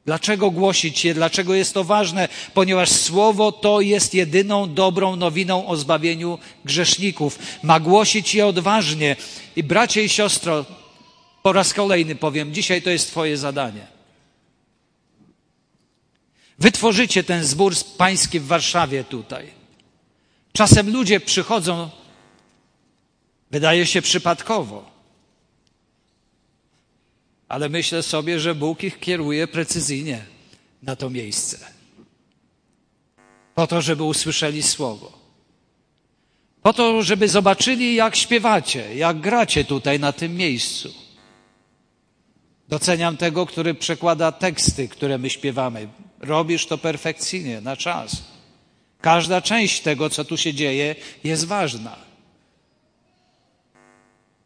Dlaczego 0.06 0.52
głosić 0.52 1.06
je? 1.06 1.14
Dlaczego 1.14 1.54
jest 1.54 1.74
to 1.74 1.84
ważne? 1.84 2.30
Ponieważ 2.54 2.90
Słowo 2.90 3.52
to 3.52 3.82
jest 3.82 4.14
jedyną 4.14 4.74
dobrą 4.74 5.16
nowiną 5.16 5.68
o 5.68 5.78
zbawieniu 5.78 6.40
grzeszników. 6.66 7.40
Ma 7.64 7.80
głosić 7.80 8.36
je 8.36 8.48
odważnie. 8.48 9.16
I 9.56 9.64
bracie 9.64 10.04
i 10.04 10.10
siostro, 10.10 10.66
po 11.44 11.54
raz 11.54 11.74
kolejny 11.74 12.16
powiem, 12.16 12.54
dzisiaj 12.54 12.82
to 12.82 12.90
jest 12.90 13.08
Twoje 13.08 13.38
zadanie. 13.38 13.91
Wytworzycie 16.62 17.24
ten 17.24 17.44
zbór 17.44 17.74
pański 17.98 18.40
w 18.40 18.48
Warszawie 18.48 19.04
tutaj. 19.04 19.48
Czasem 20.54 20.94
ludzie 20.94 21.20
przychodzą, 21.20 21.90
wydaje 23.52 23.86
się 23.86 24.02
przypadkowo 24.02 24.92
ale 27.52 27.70
myślę 27.70 28.04
sobie, 28.04 28.40
że 28.40 28.56
Bóg 28.56 28.84
ich 28.84 29.00
kieruje 29.00 29.48
precyzyjnie 29.48 30.26
na 30.84 30.96
to 30.96 31.10
miejsce. 31.10 31.58
Po 33.56 33.68
to, 33.68 33.82
żeby 33.82 34.04
usłyszeli 34.04 34.64
słowo. 34.64 35.12
Po 36.62 36.74
to, 36.74 37.04
żeby 37.04 37.28
zobaczyli, 37.28 37.96
jak 37.96 38.16
śpiewacie, 38.16 38.96
jak 38.96 39.20
gracie 39.20 39.66
tutaj 39.66 40.00
na 40.00 40.12
tym 40.12 40.36
miejscu. 40.36 40.94
Doceniam 42.70 43.18
tego, 43.18 43.46
który 43.46 43.74
przekłada 43.74 44.32
teksty, 44.32 44.88
które 44.88 45.18
my 45.18 45.30
śpiewamy. 45.30 45.88
Robisz 46.22 46.66
to 46.66 46.78
perfekcyjnie, 46.78 47.62
na 47.62 47.78
czas. 47.78 48.24
Każda 49.02 49.42
część 49.42 49.82
tego, 49.82 50.10
co 50.10 50.26
tu 50.26 50.38
się 50.38 50.54
dzieje, 50.54 50.96
jest 51.24 51.46
ważna. 51.46 51.96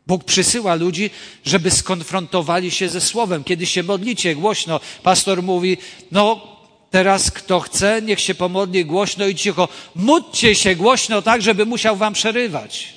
Bóg 0.08 0.24
przysyła 0.24 0.76
ludzi, 0.76 1.10
żeby 1.46 1.72
skonfrontowali 1.72 2.72
się 2.72 2.90
ze 2.90 3.02
Słowem. 3.02 3.44
Kiedy 3.44 3.66
się 3.66 3.84
modlicie 3.84 4.36
głośno, 4.36 4.80
pastor 5.04 5.44
mówi, 5.44 5.78
no 6.12 6.48
teraz 6.92 7.32
kto 7.32 7.60
chce, 7.60 8.02
niech 8.02 8.20
się 8.20 8.36
pomodli 8.36 8.86
głośno 8.86 9.28
i 9.28 9.36
cicho. 9.36 9.68
Módlcie 9.96 10.56
się 10.56 10.76
głośno 10.76 11.22
tak, 11.22 11.42
żeby 11.42 11.66
musiał 11.66 11.96
wam 11.96 12.14
przerywać. 12.14 12.94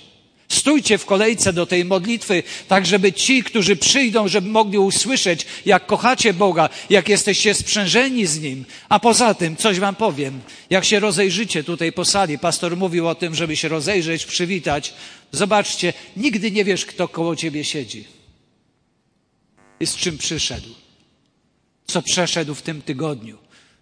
Stójcie 0.49 0.99
w 0.99 1.07
kolejce 1.07 1.53
do 1.53 1.67
tej 1.67 1.85
modlitwy, 1.85 2.43
tak 2.69 2.87
żeby 2.87 3.13
ci, 3.13 3.43
którzy 3.43 3.77
przyjdą, 3.77 4.29
żeby 4.29 4.49
mogli 4.49 4.79
usłyszeć, 4.79 5.47
jak 5.67 5.87
kochacie 5.87 6.35
Boga, 6.35 6.69
jak 6.91 7.09
jesteście 7.09 7.55
sprzężeni 7.55 8.27
z 8.27 8.41
Nim. 8.41 8.65
A 8.89 9.01
poza 9.01 9.35
tym, 9.35 9.57
coś 9.57 9.81
wam 9.81 9.97
powiem, 9.97 10.41
jak 10.71 10.85
się 10.85 11.01
rozejrzycie 11.01 11.65
tutaj 11.65 11.93
po 11.93 12.05
sali, 12.05 12.39
pastor 12.39 12.77
mówił 12.77 13.09
o 13.09 13.15
tym, 13.15 13.35
żeby 13.35 13.57
się 13.57 13.69
rozejrzeć, 13.69 14.27
przywitać. 14.27 14.95
Zobaczcie, 15.33 15.93
nigdy 16.17 16.51
nie 16.51 16.65
wiesz, 16.65 16.87
kto 16.87 17.09
koło 17.09 17.37
ciebie 17.37 17.65
siedzi. 17.65 18.05
I 19.81 19.87
z 19.87 19.97
czym 19.97 20.19
przyszedł. 20.19 20.69
Co 21.87 22.03
przeszedł 22.03 22.55
w 22.55 22.63
tym 22.63 22.83
tygodniu. 22.83 23.39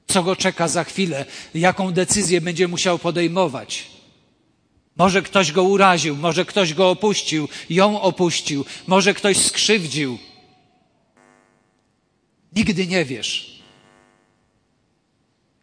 Co 0.09 0.23
go 0.23 0.37
czeka 0.37 0.69
za 0.69 0.85
chwilę. 0.85 1.25
Jaką 1.55 1.93
decyzję 1.93 2.41
będzie 2.41 2.69
musiał 2.69 2.99
podejmować 2.99 3.96
może 4.97 5.23
ktoś 5.23 5.53
go 5.53 5.63
uraził, 5.63 6.17
może 6.17 6.45
ktoś 6.45 6.75
go 6.75 6.91
opuścił, 6.91 7.49
ją 7.71 8.01
opuścił, 8.01 8.65
może 8.87 9.15
ktoś 9.15 9.37
skrzywdził. 9.37 10.19
Nigdy 12.53 12.87
nie 12.87 13.05
wiesz. 13.05 13.63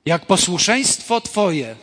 Jak 0.05 0.25
posłuszeństwo 0.25 1.21
Twoje 1.21 1.75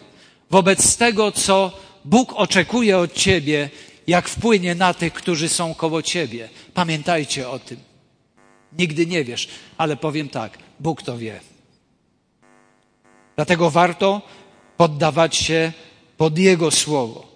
wobec 0.50 0.96
tego, 0.96 1.32
co 1.32 1.72
Bóg 2.04 2.32
oczekuje 2.36 2.98
od 2.98 3.12
Ciebie, 3.12 3.70
jak 4.06 4.28
wpłynie 4.28 4.74
na 4.74 4.94
tych, 4.94 5.12
którzy 5.12 5.48
są 5.48 5.74
koło 5.74 6.02
Ciebie. 6.02 6.48
Pamiętajcie 6.74 7.48
o 7.48 7.58
tym. 7.58 7.80
Nigdy 8.78 9.06
nie 9.06 9.24
wiesz, 9.24 9.48
ale 9.78 9.96
powiem 9.96 10.28
tak, 10.28 10.58
Bóg 10.80 11.02
to 11.02 11.18
wie. 11.18 11.40
Dlatego 13.36 13.70
warto 13.70 14.22
poddawać 14.76 15.36
się 15.36 15.72
pod 16.16 16.38
Jego 16.38 16.70
słowo. 16.70 17.29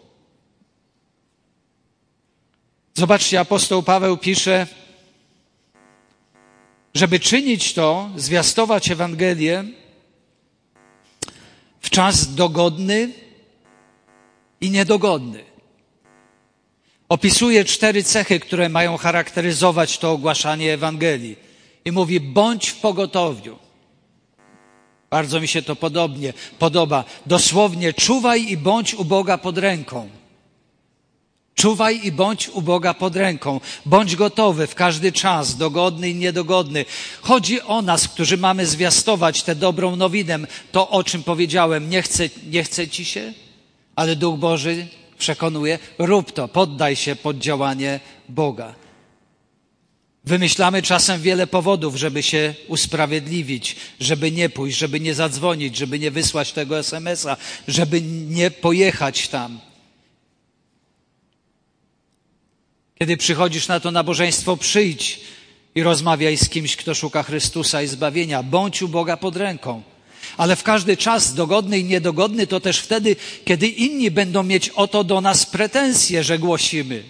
Zobaczcie, 2.96 3.40
apostoł 3.40 3.83
Paweł 3.83 4.16
pisze, 4.16 4.66
żeby 6.94 7.20
czynić 7.20 7.74
to, 7.74 8.11
zwiastować 8.16 8.90
Ewangelię 8.90 9.64
w 11.80 11.90
czas 11.90 12.35
dogodny 12.35 13.12
i 14.61 14.70
niedogodny. 14.70 15.44
Opisuje 17.09 17.64
cztery 17.64 18.02
cechy, 18.02 18.40
które 18.40 18.68
mają 18.68 18.96
charakteryzować 18.96 19.98
to 19.98 20.12
ogłaszanie 20.12 20.72
Ewangelii. 20.72 21.37
I 21.85 21.92
mówi, 21.92 22.20
bądź 22.20 22.68
w 22.68 22.80
pogotowiu. 22.80 23.59
Bardzo 25.11 25.40
mi 25.40 25.48
się 25.48 25.62
to 25.62 25.76
podobnie 25.76 26.33
podoba. 26.59 27.04
Dosłownie, 27.26 27.92
czuwaj 27.92 28.50
i 28.50 28.57
bądź 28.57 28.94
u 28.94 29.04
Boga 29.04 29.38
pod 29.38 29.59
ręką. 29.59 30.09
Czuwaj 31.54 32.00
i 32.04 32.12
bądź 32.12 32.48
u 32.48 32.62
Boga 32.62 32.94
pod 32.94 33.16
ręką. 33.16 33.60
Bądź 33.86 34.16
gotowy 34.16 34.66
w 34.66 34.74
każdy 34.74 35.12
czas, 35.12 35.56
dogodny 35.56 36.10
i 36.10 36.14
niedogodny. 36.14 36.84
Chodzi 37.22 37.62
o 37.62 37.82
nas, 37.82 38.08
którzy 38.08 38.36
mamy 38.36 38.66
zwiastować 38.66 39.42
tę 39.42 39.54
dobrą 39.54 39.96
nowinę, 39.96 40.38
to 40.72 40.90
o 40.90 41.04
czym 41.04 41.22
powiedziałem. 41.22 41.90
Nie 41.90 42.02
chce, 42.02 42.28
nie 42.50 42.64
chce 42.64 42.88
ci 42.88 43.04
się, 43.04 43.32
ale 43.96 44.16
Duch 44.16 44.38
Boży 44.38 44.86
przekonuje, 45.18 45.78
rób 45.98 46.32
to, 46.32 46.48
poddaj 46.48 46.96
się 46.96 47.16
pod 47.16 47.38
działanie 47.38 48.00
Boga. 48.28 48.74
Wymyślamy 50.24 50.82
czasem 50.82 51.20
wiele 51.20 51.46
powodów, 51.46 51.96
żeby 51.96 52.22
się 52.22 52.54
usprawiedliwić, 52.68 53.76
żeby 54.00 54.32
nie 54.32 54.48
pójść, 54.48 54.78
żeby 54.78 55.00
nie 55.00 55.14
zadzwonić, 55.14 55.76
żeby 55.76 55.98
nie 55.98 56.10
wysłać 56.10 56.52
tego 56.52 56.78
SMS-a, 56.78 57.36
żeby 57.68 58.02
nie 58.28 58.50
pojechać 58.50 59.28
tam. 59.28 59.60
Kiedy 63.04 63.16
przychodzisz 63.16 63.68
na 63.68 63.80
to 63.80 63.90
nabożeństwo, 63.90 64.56
przyjdź 64.56 65.20
i 65.74 65.82
rozmawiaj 65.82 66.36
z 66.36 66.48
kimś, 66.48 66.76
kto 66.76 66.94
szuka 66.94 67.22
Chrystusa 67.22 67.82
i 67.82 67.86
zbawienia. 67.86 68.42
Bądź 68.42 68.82
u 68.82 68.88
Boga 68.88 69.16
pod 69.16 69.36
ręką. 69.36 69.82
Ale 70.36 70.56
w 70.56 70.62
każdy 70.62 70.96
czas, 70.96 71.34
dogodny 71.34 71.78
i 71.78 71.84
niedogodny, 71.84 72.46
to 72.46 72.60
też 72.60 72.78
wtedy, 72.78 73.16
kiedy 73.44 73.68
inni 73.68 74.10
będą 74.10 74.42
mieć 74.42 74.68
o 74.68 74.88
to 74.88 75.04
do 75.04 75.20
nas 75.20 75.46
pretensje, 75.46 76.24
że 76.24 76.38
głosimy. 76.38 77.04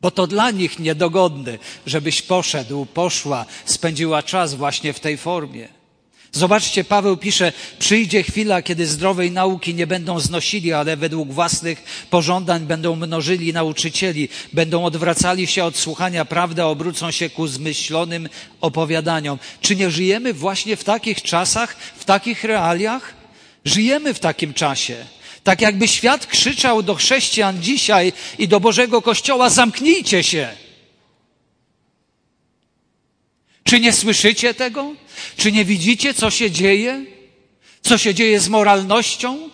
Bo 0.00 0.10
to 0.10 0.26
dla 0.26 0.50
nich 0.50 0.78
niedogodne, 0.78 1.58
żebyś 1.86 2.22
poszedł, 2.22 2.86
poszła, 2.86 3.46
spędziła 3.64 4.22
czas 4.22 4.54
właśnie 4.54 4.92
w 4.92 5.00
tej 5.00 5.16
formie. 5.16 5.68
Zobaczcie, 6.34 6.84
Paweł 6.84 7.16
pisze, 7.16 7.52
przyjdzie 7.78 8.22
chwila, 8.22 8.62
kiedy 8.62 8.86
zdrowej 8.86 9.30
nauki 9.30 9.74
nie 9.74 9.86
będą 9.86 10.20
znosili, 10.20 10.72
ale 10.72 10.96
według 10.96 11.32
własnych 11.32 12.06
pożądań 12.10 12.66
będą 12.66 12.96
mnożyli 12.96 13.52
nauczycieli, 13.52 14.28
będą 14.52 14.84
odwracali 14.84 15.46
się 15.46 15.64
od 15.64 15.76
słuchania 15.76 16.24
prawdy, 16.24 16.64
obrócą 16.64 17.10
się 17.10 17.30
ku 17.30 17.46
zmyślonym 17.46 18.28
opowiadaniom. 18.60 19.38
Czy 19.60 19.76
nie 19.76 19.90
żyjemy 19.90 20.32
właśnie 20.32 20.76
w 20.76 20.84
takich 20.84 21.22
czasach, 21.22 21.76
w 21.96 22.04
takich 22.04 22.44
realiach? 22.44 23.14
Żyjemy 23.64 24.14
w 24.14 24.20
takim 24.20 24.54
czasie. 24.54 24.96
Tak 25.44 25.60
jakby 25.60 25.88
świat 25.88 26.26
krzyczał 26.26 26.82
do 26.82 26.94
chrześcijan 26.94 27.62
dzisiaj 27.62 28.12
i 28.38 28.48
do 28.48 28.60
Bożego 28.60 29.02
Kościoła, 29.02 29.50
zamknijcie 29.50 30.22
się. 30.22 30.63
Czy 33.74 33.80
nie 33.80 33.92
słyszycie 33.92 34.54
tego? 34.54 34.94
Czy 35.36 35.52
nie 35.52 35.64
widzicie, 35.64 36.14
co 36.14 36.30
się 36.30 36.50
dzieje? 36.50 37.04
Co 37.82 37.98
się 37.98 38.14
dzieje 38.14 38.40
z 38.40 38.48
moralnością? 38.48 39.50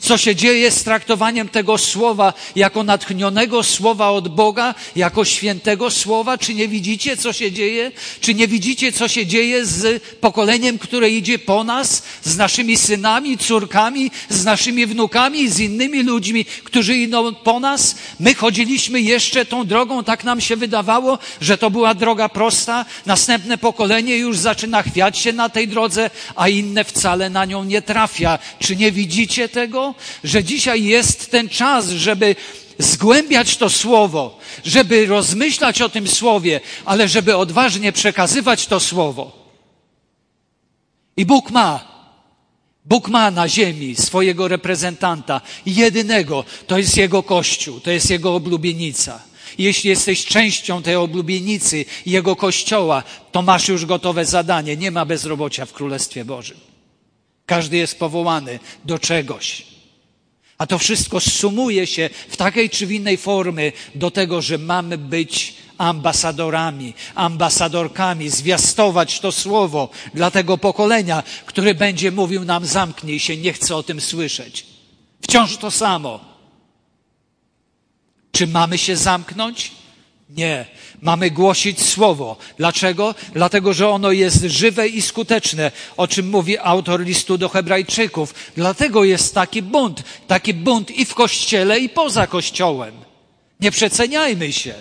Co 0.00 0.18
się 0.18 0.36
dzieje 0.36 0.70
z 0.70 0.84
traktowaniem 0.84 1.48
tego 1.48 1.78
słowa 1.78 2.32
jako 2.56 2.82
natchnionego 2.82 3.62
słowa 3.62 4.10
od 4.10 4.28
Boga, 4.28 4.74
jako 4.96 5.24
świętego 5.24 5.90
słowa? 5.90 6.38
Czy 6.38 6.54
nie 6.54 6.68
widzicie, 6.68 7.16
co 7.16 7.32
się 7.32 7.52
dzieje? 7.52 7.92
Czy 8.20 8.34
nie 8.34 8.48
widzicie, 8.48 8.92
co 8.92 9.08
się 9.08 9.26
dzieje 9.26 9.66
z 9.66 10.02
pokoleniem, 10.20 10.78
które 10.78 11.10
idzie 11.10 11.38
po 11.38 11.64
nas, 11.64 12.02
z 12.22 12.36
naszymi 12.36 12.76
synami, 12.76 13.38
córkami, 13.38 14.10
z 14.28 14.44
naszymi 14.44 14.86
wnukami, 14.86 15.48
z 15.48 15.58
innymi 15.58 16.02
ludźmi, 16.02 16.44
którzy 16.44 16.96
idą 16.96 17.34
po 17.34 17.60
nas? 17.60 17.94
My 18.20 18.34
chodziliśmy 18.34 19.00
jeszcze 19.00 19.44
tą 19.44 19.66
drogą, 19.66 20.04
tak 20.04 20.24
nam 20.24 20.40
się 20.40 20.56
wydawało, 20.56 21.18
że 21.40 21.58
to 21.58 21.70
była 21.70 21.94
droga 21.94 22.28
prosta. 22.28 22.84
Następne 23.06 23.58
pokolenie 23.58 24.16
już 24.16 24.38
zaczyna 24.38 24.82
chwiać 24.82 25.18
się 25.18 25.32
na 25.32 25.48
tej 25.48 25.68
drodze, 25.68 26.10
a 26.36 26.48
inne 26.48 26.84
wcale 26.84 27.30
na 27.30 27.44
nią 27.44 27.64
nie 27.64 27.82
trafia. 27.82 28.38
Czy 28.58 28.76
nie 28.76 28.92
widzicie 28.92 29.48
tego? 29.48 29.69
Że 30.24 30.44
dzisiaj 30.44 30.84
jest 30.84 31.30
ten 31.30 31.48
czas, 31.48 31.88
żeby 31.88 32.36
zgłębiać 32.78 33.56
to 33.56 33.70
słowo, 33.70 34.38
żeby 34.64 35.06
rozmyślać 35.06 35.82
o 35.82 35.88
tym 35.88 36.08
słowie, 36.08 36.60
ale 36.84 37.08
żeby 37.08 37.36
odważnie 37.36 37.92
przekazywać 37.92 38.66
to 38.66 38.80
słowo. 38.80 39.40
I 41.16 41.26
Bóg 41.26 41.50
ma 41.50 41.90
Bóg 42.84 43.08
ma 43.08 43.30
na 43.30 43.48
ziemi 43.48 43.96
swojego 43.96 44.48
reprezentanta, 44.48 45.40
jedynego, 45.66 46.44
to 46.66 46.78
jest 46.78 46.96
Jego 46.96 47.22
Kościół, 47.22 47.80
to 47.80 47.90
jest 47.90 48.10
Jego 48.10 48.34
oblubienica. 48.34 49.22
Jeśli 49.58 49.90
jesteś 49.90 50.24
częścią 50.24 50.82
tej 50.82 50.96
oblubienicy, 50.96 51.84
Jego 52.06 52.36
Kościoła, 52.36 53.02
to 53.32 53.42
masz 53.42 53.68
już 53.68 53.86
gotowe 53.86 54.24
zadanie. 54.24 54.76
Nie 54.76 54.90
ma 54.90 55.04
bezrobocia 55.04 55.66
w 55.66 55.72
Królestwie 55.72 56.24
Bożym. 56.24 56.69
Każdy 57.50 57.76
jest 57.76 57.98
powołany 57.98 58.58
do 58.84 58.98
czegoś. 58.98 59.66
A 60.58 60.66
to 60.66 60.78
wszystko 60.78 61.20
sumuje 61.20 61.86
się 61.86 62.10
w 62.28 62.36
takiej 62.36 62.70
czy 62.70 62.86
w 62.86 62.92
innej 62.92 63.16
formie 63.16 63.72
do 63.94 64.10
tego, 64.10 64.42
że 64.42 64.58
mamy 64.58 64.98
być 64.98 65.54
ambasadorami, 65.78 66.94
ambasadorkami, 67.14 68.28
zwiastować 68.28 69.20
to 69.20 69.32
słowo 69.32 69.88
dla 70.14 70.30
tego 70.30 70.58
pokolenia, 70.58 71.22
które 71.46 71.74
będzie 71.74 72.10
mówił 72.10 72.44
nam 72.44 72.66
zamknij 72.66 73.20
się, 73.20 73.36
nie 73.36 73.52
chcę 73.52 73.76
o 73.76 73.82
tym 73.82 74.00
słyszeć. 74.00 74.66
Wciąż 75.22 75.56
to 75.56 75.70
samo. 75.70 76.20
Czy 78.32 78.46
mamy 78.46 78.78
się 78.78 78.96
zamknąć? 78.96 79.72
Nie. 80.36 80.66
Mamy 81.02 81.30
głosić 81.30 81.82
słowo. 81.82 82.36
Dlaczego? 82.58 83.14
Dlatego, 83.34 83.72
że 83.72 83.88
ono 83.88 84.12
jest 84.12 84.42
żywe 84.42 84.88
i 84.88 85.02
skuteczne, 85.02 85.72
o 85.96 86.08
czym 86.08 86.28
mówi 86.28 86.58
autor 86.58 87.00
listu 87.00 87.38
do 87.38 87.48
Hebrajczyków. 87.48 88.34
Dlatego 88.56 89.04
jest 89.04 89.34
taki 89.34 89.62
bunt. 89.62 90.02
Taki 90.26 90.54
bunt 90.54 90.90
i 90.90 91.04
w 91.04 91.14
kościele, 91.14 91.78
i 91.78 91.88
poza 91.88 92.26
kościołem. 92.26 92.94
Nie 93.60 93.70
przeceniajmy 93.70 94.52
się. 94.52 94.74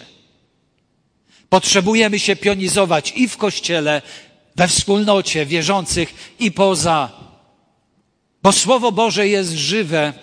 Potrzebujemy 1.49 2.19
się 2.19 2.35
pionizować 2.35 3.13
i 3.15 3.27
w 3.27 3.38
kościele, 3.38 4.01
we 4.55 4.67
wspólnocie 4.67 5.45
wierzących, 5.45 6.33
i 6.39 6.51
poza. 6.51 7.12
Bo 8.43 8.51
Słowo 8.51 8.91
Boże 8.91 9.27
jest 9.27 9.51
żywe 9.51 10.13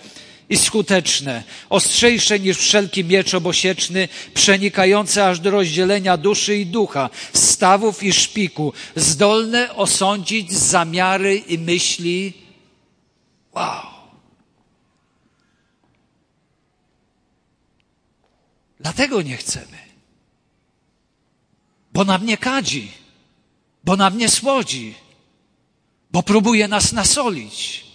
i 0.49 0.57
skuteczne, 0.57 1.43
ostrzejsze 1.69 2.39
niż 2.39 2.57
wszelki 2.57 3.03
miecz 3.03 3.33
obosieczny, 3.33 4.07
przenikające 4.33 5.27
aż 5.27 5.39
do 5.39 5.51
rozdzielenia 5.51 6.17
duszy 6.17 6.57
i 6.57 6.65
ducha, 6.65 7.09
stawów 7.33 8.03
i 8.03 8.13
szpiku, 8.13 8.73
zdolne 8.95 9.75
osądzić 9.75 10.53
zamiary 10.53 11.37
i 11.37 11.59
myśli. 11.59 12.33
Wow! 13.55 13.81
Dlatego 18.79 19.21
nie 19.21 19.37
chcemy. 19.37 19.77
Bo 21.93 22.03
nam 22.03 22.25
nie 22.25 22.37
kadzi, 22.37 22.91
bo 23.83 23.95
nam 23.95 24.17
nie 24.17 24.29
słodzi, 24.29 24.93
bo 26.11 26.23
próbuje 26.23 26.67
nas 26.67 26.93
nasolić, 26.93 27.85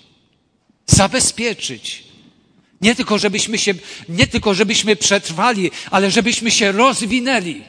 zabezpieczyć 0.86 2.11
nie 2.82 2.94
tylko, 2.94 3.18
żebyśmy 3.18 3.58
się, 3.58 3.74
nie 4.08 4.26
tylko, 4.26 4.54
żebyśmy 4.54 4.96
przetrwali, 4.96 5.70
ale 5.90 6.10
żebyśmy 6.10 6.50
się 6.50 6.72
rozwinęli. 6.72 7.62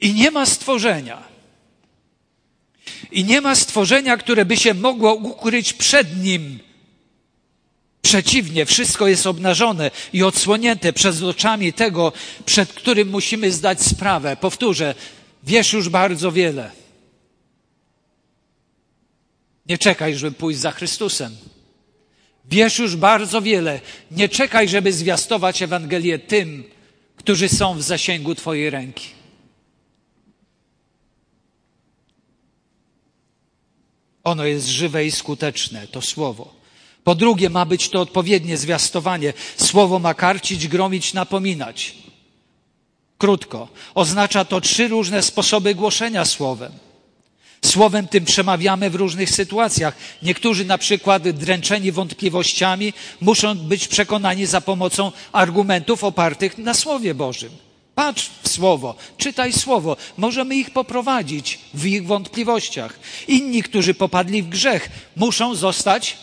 I 0.00 0.14
nie 0.14 0.30
ma 0.30 0.46
stworzenia. 0.46 1.22
I 3.12 3.24
nie 3.24 3.40
ma 3.40 3.54
stworzenia, 3.54 4.16
które 4.16 4.44
by 4.44 4.56
się 4.56 4.74
mogło 4.74 5.14
ukryć 5.14 5.72
przed 5.72 6.22
nim. 6.22 6.58
Przeciwnie, 8.02 8.66
wszystko 8.66 9.08
jest 9.08 9.26
obnażone 9.26 9.90
i 10.12 10.22
odsłonięte 10.22 10.92
przed 10.92 11.22
oczami 11.22 11.72
tego, 11.72 12.12
przed 12.46 12.72
którym 12.72 13.08
musimy 13.08 13.52
zdać 13.52 13.82
sprawę. 13.82 14.36
Powtórzę, 14.36 14.94
wiesz 15.42 15.72
już 15.72 15.88
bardzo 15.88 16.32
wiele. 16.32 16.81
Nie 19.66 19.78
czekaj, 19.78 20.16
żeby 20.16 20.36
pójść 20.36 20.60
za 20.60 20.70
Chrystusem. 20.70 21.36
Wiesz 22.44 22.78
już 22.78 22.96
bardzo 22.96 23.42
wiele. 23.42 23.80
Nie 24.10 24.28
czekaj, 24.28 24.68
żeby 24.68 24.92
zwiastować 24.92 25.62
Ewangelię 25.62 26.18
tym, 26.18 26.64
którzy 27.16 27.48
są 27.48 27.74
w 27.74 27.82
zasięgu 27.82 28.34
Twojej 28.34 28.70
ręki. 28.70 29.08
Ono 34.24 34.44
jest 34.44 34.66
żywe 34.66 35.06
i 35.06 35.10
skuteczne, 35.10 35.86
to 35.86 36.02
słowo. 36.02 36.54
Po 37.04 37.14
drugie, 37.14 37.50
ma 37.50 37.66
być 37.66 37.88
to 37.88 38.00
odpowiednie 38.00 38.56
zwiastowanie. 38.56 39.32
Słowo 39.56 39.98
ma 39.98 40.14
karcić, 40.14 40.68
gromić, 40.68 41.14
napominać. 41.14 41.94
Krótko. 43.18 43.68
Oznacza 43.94 44.44
to 44.44 44.60
trzy 44.60 44.88
różne 44.88 45.22
sposoby 45.22 45.74
głoszenia 45.74 46.24
słowem. 46.24 46.72
Słowem 47.64 48.08
tym 48.08 48.24
przemawiamy 48.24 48.90
w 48.90 48.94
różnych 48.94 49.30
sytuacjach. 49.30 49.96
Niektórzy 50.22 50.64
na 50.64 50.78
przykład 50.78 51.28
dręczeni 51.28 51.92
wątpliwościami 51.92 52.92
muszą 53.20 53.54
być 53.54 53.88
przekonani 53.88 54.46
za 54.46 54.60
pomocą 54.60 55.12
argumentów 55.32 56.04
opartych 56.04 56.58
na 56.58 56.74
Słowie 56.74 57.14
Bożym. 57.14 57.50
Patrz 57.94 58.30
w 58.42 58.48
Słowo, 58.48 58.94
czytaj 59.16 59.52
Słowo. 59.52 59.96
Możemy 60.16 60.56
ich 60.56 60.70
poprowadzić 60.70 61.58
w 61.74 61.86
ich 61.86 62.06
wątpliwościach. 62.06 62.98
Inni, 63.28 63.62
którzy 63.62 63.94
popadli 63.94 64.42
w 64.42 64.48
grzech, 64.48 64.88
muszą 65.16 65.54
zostać 65.54 66.16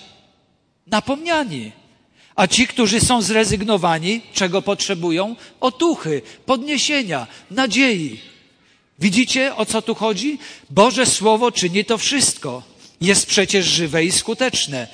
napomniani. 0.88 1.72
A 2.36 2.48
ci, 2.48 2.68
którzy 2.68 3.00
są 3.00 3.22
zrezygnowani, 3.22 4.22
czego 4.34 4.62
potrzebują? 4.62 5.36
Otuchy, 5.60 6.22
podniesienia, 6.46 7.28
nadziei. 7.52 8.29
Widzicie, 9.00 9.56
o 9.56 9.66
co 9.66 9.82
tu 9.82 9.96
chodzi? 9.96 10.38
Boże 10.70 11.06
Słowo 11.06 11.52
czyni 11.52 11.86
to 11.86 11.98
wszystko. 11.98 12.64
Jest 13.02 13.26
przecież 13.26 13.66
żywe 13.66 14.06
i 14.06 14.12
skuteczne. 14.12 14.88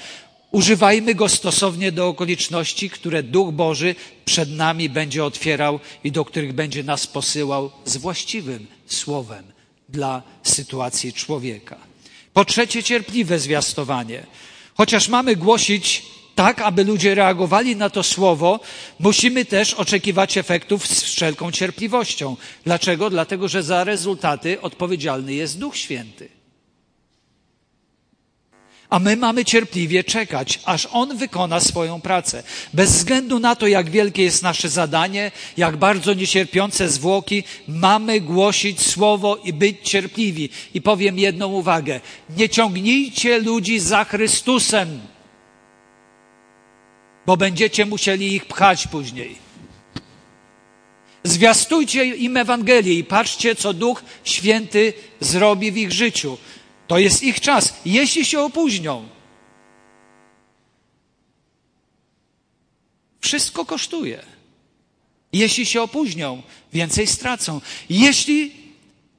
Używajmy 0.52 1.16
go 1.16 1.30
stosownie 1.30 1.92
do 1.92 2.08
okoliczności, 2.08 2.90
które 2.90 3.24
Duch 3.24 3.54
Boży 3.54 3.96
przed 4.26 4.52
nami 4.52 4.90
będzie 4.90 5.26
otwierał 5.26 5.80
i 6.04 6.12
do 6.12 6.26
których 6.26 6.54
będzie 6.54 6.84
nas 6.84 7.08
posyłał 7.08 7.72
z 7.86 7.98
właściwym 7.98 8.68
słowem 8.86 9.44
dla 9.90 10.24
sytuacji 10.44 11.14
człowieka. 11.14 11.78
Po 12.34 12.46
trzecie, 12.46 12.84
cierpliwe 12.84 13.40
zwiastowanie. 13.40 14.24
Chociaż 14.76 15.08
mamy 15.08 15.36
głosić 15.36 16.04
tak, 16.36 16.62
aby 16.62 16.84
ludzie 16.84 17.16
reagowali 17.16 17.76
na 17.76 17.90
to 17.90 18.04
słowo, 18.04 18.60
musimy 19.00 19.46
też 19.46 19.74
oczekiwać 19.74 20.38
efektów 20.38 20.88
z 20.88 21.04
wszelką 21.04 21.52
cierpliwością. 21.52 22.38
Dlaczego? 22.64 23.10
Dlatego, 23.10 23.48
że 23.48 23.64
za 23.64 23.84
rezultaty 23.84 24.62
odpowiedzialny 24.62 25.34
jest 25.34 25.60
Duch 25.60 25.78
Święty. 25.78 26.30
A 28.90 29.00
my 29.00 29.18
mamy 29.18 29.46
cierpliwie 29.46 30.04
czekać, 30.04 30.60
aż 30.66 30.88
On 30.92 31.18
wykona 31.18 31.60
swoją 31.60 32.02
pracę. 32.02 32.44
Bez 32.74 32.92
względu 32.92 33.40
na 33.40 33.56
to, 33.56 33.68
jak 33.68 33.90
wielkie 33.90 34.24
jest 34.24 34.44
nasze 34.44 34.70
zadanie, 34.70 35.32
jak 35.58 35.78
bardzo 35.78 36.14
niecierpiące 36.14 36.90
zwłoki, 36.90 37.44
mamy 37.68 38.22
głosić 38.22 38.82
Słowo 38.82 39.36
i 39.36 39.54
być 39.54 39.78
cierpliwi. 39.90 40.50
I 40.74 40.82
powiem 40.82 41.20
jedną 41.20 41.48
uwagę. 41.48 42.00
Nie 42.38 42.50
ciągnijcie 42.50 43.40
ludzi 43.40 43.80
za 43.80 44.04
Chrystusem 44.04 45.00
bo 47.26 47.38
będziecie 47.38 47.86
musieli 47.86 48.36
ich 48.36 48.46
pchać 48.46 48.88
później. 48.88 49.36
Zwiastujcie 51.24 52.06
im 52.06 52.38
Ewangelię 52.38 52.94
i 52.94 53.04
patrzcie, 53.04 53.56
co 53.56 53.74
Duch 53.74 54.04
Święty 54.24 54.94
zrobi 55.20 55.72
w 55.72 55.78
ich 55.78 55.92
życiu. 55.92 56.38
To 56.88 56.98
jest 56.98 57.24
ich 57.24 57.42
czas, 57.42 57.74
jeśli 57.86 58.26
się 58.26 58.40
opóźnią. 58.40 59.10
Wszystko 63.22 63.66
kosztuje. 63.66 64.24
Jeśli 65.34 65.66
się 65.66 65.82
opóźnią, 65.82 66.42
więcej 66.74 67.08
stracą. 67.08 67.62
Jeśli 67.90 68.52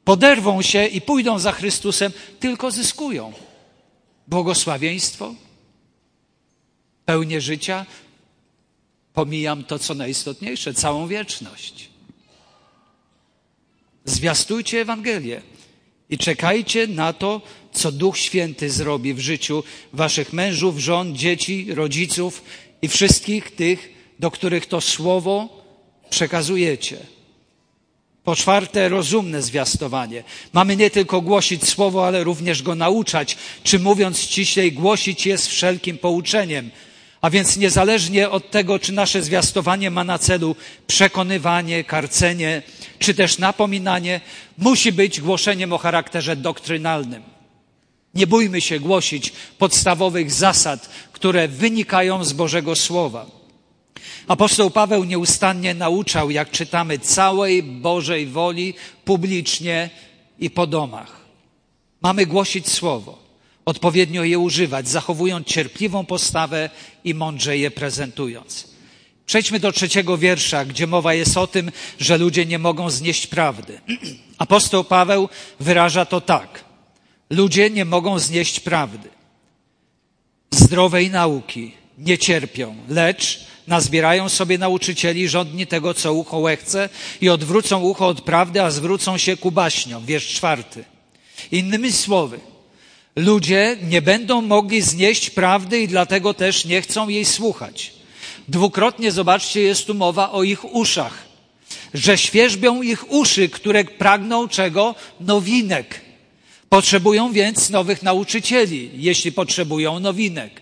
poderwą 0.04 0.62
się 0.62 0.86
i 0.86 1.00
pójdą 1.00 1.38
za 1.38 1.52
Chrystusem, 1.52 2.12
tylko 2.40 2.70
zyskują 2.70 3.32
błogosławieństwo, 4.28 5.34
pełnię 7.06 7.40
życia, 7.40 7.86
pomijam 9.14 9.64
to, 9.64 9.78
co 9.78 9.94
najistotniejsze, 9.94 10.74
całą 10.74 11.08
wieczność. 11.08 11.88
Zwiastujcie 14.04 14.80
Ewangelię 14.80 15.42
i 16.10 16.18
czekajcie 16.18 16.86
na 16.86 17.12
to, 17.12 17.40
co 17.72 17.92
Duch 17.92 18.18
Święty 18.18 18.70
zrobi 18.70 19.14
w 19.14 19.20
życiu 19.20 19.64
waszych 19.92 20.32
mężów, 20.32 20.78
żon, 20.78 21.16
dzieci, 21.16 21.74
rodziców 21.74 22.42
i 22.82 22.88
wszystkich 22.88 23.50
tych, 23.54 23.92
do 24.18 24.30
których 24.30 24.66
to 24.66 24.80
słowo 24.80 25.64
przekazujecie. 26.10 26.96
Po 28.24 28.36
czwarte, 28.36 28.88
rozumne 28.88 29.42
zwiastowanie. 29.42 30.24
Mamy 30.52 30.76
nie 30.76 30.90
tylko 30.90 31.20
głosić 31.20 31.68
słowo, 31.68 32.06
ale 32.06 32.24
również 32.24 32.62
go 32.62 32.74
nauczać, 32.74 33.36
czy 33.64 33.78
mówiąc 33.78 34.18
ściślej, 34.18 34.72
głosić 34.72 35.26
je 35.26 35.38
z 35.38 35.46
wszelkim 35.46 35.98
pouczeniem 35.98 36.70
a 37.20 37.30
więc 37.30 37.56
niezależnie 37.56 38.30
od 38.30 38.50
tego, 38.50 38.78
czy 38.78 38.92
nasze 38.92 39.22
zwiastowanie 39.22 39.90
ma 39.90 40.04
na 40.04 40.18
celu 40.18 40.56
przekonywanie, 40.86 41.84
karcenie, 41.84 42.62
czy 42.98 43.14
też 43.14 43.38
napominanie, 43.38 44.20
musi 44.58 44.92
być 44.92 45.20
głoszeniem 45.20 45.72
o 45.72 45.78
charakterze 45.78 46.36
doktrynalnym. 46.36 47.22
Nie 48.14 48.26
bójmy 48.26 48.60
się 48.60 48.80
głosić 48.80 49.32
podstawowych 49.58 50.32
zasad, 50.32 50.88
które 51.12 51.48
wynikają 51.48 52.24
z 52.24 52.32
Bożego 52.32 52.76
Słowa. 52.76 53.26
Apostoł 54.28 54.70
Paweł 54.70 55.04
nieustannie 55.04 55.74
nauczał, 55.74 56.30
jak 56.30 56.50
czytamy, 56.50 56.98
całej 56.98 57.62
Bożej 57.62 58.26
woli 58.26 58.74
publicznie 59.04 59.90
i 60.38 60.50
po 60.50 60.66
domach. 60.66 61.20
Mamy 62.02 62.26
głosić 62.26 62.68
Słowo 62.68 63.25
odpowiednio 63.66 64.24
je 64.24 64.38
używać, 64.38 64.88
zachowując 64.88 65.46
cierpliwą 65.46 66.06
postawę 66.06 66.70
i 67.04 67.14
mądrze 67.14 67.58
je 67.58 67.70
prezentując. 67.70 68.68
Przejdźmy 69.26 69.60
do 69.60 69.72
trzeciego 69.72 70.18
wiersza, 70.18 70.64
gdzie 70.64 70.86
mowa 70.86 71.14
jest 71.14 71.36
o 71.36 71.46
tym, 71.46 71.70
że 72.00 72.18
ludzie 72.18 72.46
nie 72.46 72.58
mogą 72.58 72.90
znieść 72.90 73.26
prawdy. 73.26 73.80
Apostoł 74.38 74.84
Paweł 74.84 75.28
wyraża 75.60 76.04
to 76.04 76.20
tak. 76.20 76.64
Ludzie 77.30 77.70
nie 77.70 77.84
mogą 77.84 78.18
znieść 78.18 78.60
prawdy. 78.60 79.08
Zdrowej 80.50 81.10
nauki 81.10 81.72
nie 81.98 82.18
cierpią, 82.18 82.76
lecz 82.88 83.46
nazbierają 83.66 84.28
sobie 84.28 84.58
nauczycieli 84.58 85.28
żądni 85.28 85.66
tego, 85.66 85.94
co 85.94 86.14
ucho 86.14 86.38
łechce 86.38 86.88
i 87.20 87.28
odwrócą 87.28 87.80
ucho 87.80 88.06
od 88.08 88.20
prawdy, 88.20 88.62
a 88.62 88.70
zwrócą 88.70 89.18
się 89.18 89.36
ku 89.36 89.50
baśniom. 89.50 90.06
Wiersz 90.06 90.26
czwarty. 90.26 90.84
Innymi 91.52 91.92
słowy, 91.92 92.40
Ludzie 93.16 93.76
nie 93.82 94.02
będą 94.02 94.42
mogli 94.42 94.82
znieść 94.82 95.30
prawdy 95.30 95.80
i 95.80 95.88
dlatego 95.88 96.34
też 96.34 96.64
nie 96.64 96.82
chcą 96.82 97.08
jej 97.08 97.24
słuchać. 97.24 97.92
Dwukrotnie, 98.48 99.12
zobaczcie, 99.12 99.60
jest 99.60 99.86
tu 99.86 99.94
mowa 99.94 100.32
o 100.32 100.42
ich 100.42 100.74
uszach. 100.74 101.26
Że 101.94 102.18
świeżbią 102.18 102.82
ich 102.82 103.12
uszy, 103.12 103.48
które 103.48 103.84
pragną 103.84 104.48
czego? 104.48 104.94
Nowinek. 105.20 106.00
Potrzebują 106.68 107.32
więc 107.32 107.70
nowych 107.70 108.02
nauczycieli, 108.02 108.90
jeśli 108.94 109.32
potrzebują 109.32 110.00
nowinek. 110.00 110.60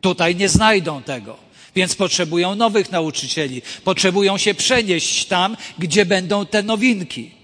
Tutaj 0.00 0.36
nie 0.36 0.48
znajdą 0.48 1.02
tego, 1.02 1.36
więc 1.76 1.94
potrzebują 1.94 2.54
nowych 2.54 2.92
nauczycieli. 2.92 3.62
Potrzebują 3.84 4.38
się 4.38 4.54
przenieść 4.54 5.26
tam, 5.26 5.56
gdzie 5.78 6.06
będą 6.06 6.46
te 6.46 6.62
nowinki. 6.62 7.37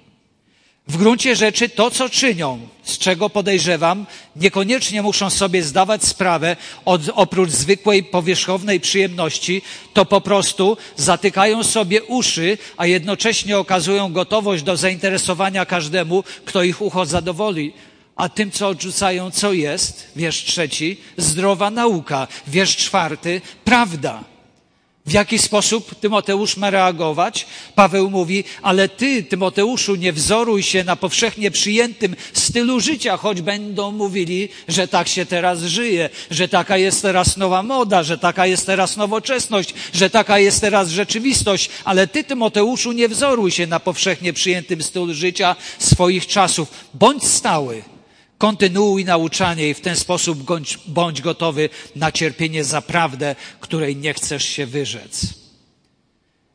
W 0.88 0.96
gruncie 0.96 1.36
rzeczy 1.36 1.68
to, 1.68 1.90
co 1.90 2.08
czynią, 2.08 2.68
z 2.82 2.98
czego 2.98 3.30
podejrzewam, 3.30 4.06
niekoniecznie 4.36 5.02
muszą 5.02 5.30
sobie 5.30 5.62
zdawać 5.62 6.04
sprawę, 6.04 6.56
od, 6.84 7.00
oprócz 7.14 7.50
zwykłej 7.50 8.02
powierzchownej 8.02 8.80
przyjemności, 8.80 9.62
to 9.92 10.04
po 10.04 10.20
prostu 10.20 10.76
zatykają 10.96 11.62
sobie 11.62 12.02
uszy, 12.02 12.58
a 12.76 12.86
jednocześnie 12.86 13.58
okazują 13.58 14.12
gotowość 14.12 14.62
do 14.62 14.76
zainteresowania 14.76 15.66
każdemu, 15.66 16.24
kto 16.44 16.62
ich 16.62 16.82
ucho 16.82 17.06
zadowoli. 17.06 17.72
A 18.16 18.28
tym, 18.28 18.50
co 18.50 18.68
odrzucają, 18.68 19.30
co 19.30 19.52
jest, 19.52 20.12
wiersz 20.16 20.44
trzeci, 20.44 20.96
zdrowa 21.16 21.70
nauka, 21.70 22.28
wiersz 22.46 22.76
czwarty, 22.76 23.40
prawda. 23.64 24.33
W 25.06 25.12
jaki 25.12 25.38
sposób 25.38 25.94
Tymoteusz 26.00 26.56
ma 26.56 26.70
reagować? 26.70 27.46
Paweł 27.74 28.10
mówi, 28.10 28.44
ale 28.62 28.88
ty, 28.88 29.22
Tymoteuszu, 29.22 29.94
nie 29.94 30.12
wzoruj 30.12 30.62
się 30.62 30.84
na 30.84 30.96
powszechnie 30.96 31.50
przyjętym 31.50 32.16
stylu 32.32 32.80
życia, 32.80 33.16
choć 33.16 33.42
będą 33.42 33.92
mówili, 33.92 34.48
że 34.68 34.88
tak 34.88 35.08
się 35.08 35.26
teraz 35.26 35.62
żyje, 35.62 36.10
że 36.30 36.48
taka 36.48 36.76
jest 36.76 37.02
teraz 37.02 37.36
nowa 37.36 37.62
moda, 37.62 38.02
że 38.02 38.18
taka 38.18 38.46
jest 38.46 38.66
teraz 38.66 38.96
nowoczesność, 38.96 39.74
że 39.94 40.10
taka 40.10 40.38
jest 40.38 40.60
teraz 40.60 40.88
rzeczywistość, 40.88 41.70
ale 41.84 42.06
ty, 42.06 42.24
Tymoteuszu, 42.24 42.92
nie 42.92 43.08
wzoruj 43.08 43.50
się 43.50 43.66
na 43.66 43.80
powszechnie 43.80 44.32
przyjętym 44.32 44.82
stylu 44.82 45.14
życia 45.14 45.56
swoich 45.78 46.26
czasów. 46.26 46.68
Bądź 46.94 47.24
stały 47.24 47.93
Kontynuuj 48.38 49.04
nauczanie 49.04 49.68
i 49.68 49.74
w 49.74 49.80
ten 49.80 49.96
sposób 49.96 50.42
bądź, 50.42 50.78
bądź 50.86 51.22
gotowy 51.22 51.68
na 51.96 52.12
cierpienie 52.12 52.64
za 52.64 52.82
prawdę, 52.82 53.36
której 53.60 53.96
nie 53.96 54.14
chcesz 54.14 54.44
się 54.44 54.66
wyrzec. 54.66 55.26